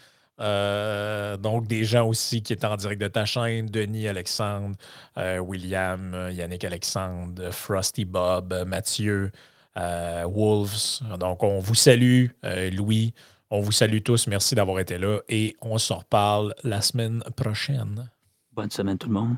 [0.40, 4.76] Euh, donc, des gens aussi qui étaient en direct de ta chaîne, Denis Alexandre,
[5.18, 9.30] euh, William, Yannick Alexandre, Frosty Bob, Mathieu,
[9.76, 11.00] euh, Wolves.
[11.18, 12.26] Donc, on vous salue,
[12.72, 13.12] Louis.
[13.50, 14.28] On vous salue tous.
[14.28, 18.08] Merci d'avoir été là et on se reparle la semaine prochaine.
[18.52, 19.36] Bonne semaine tout le monde.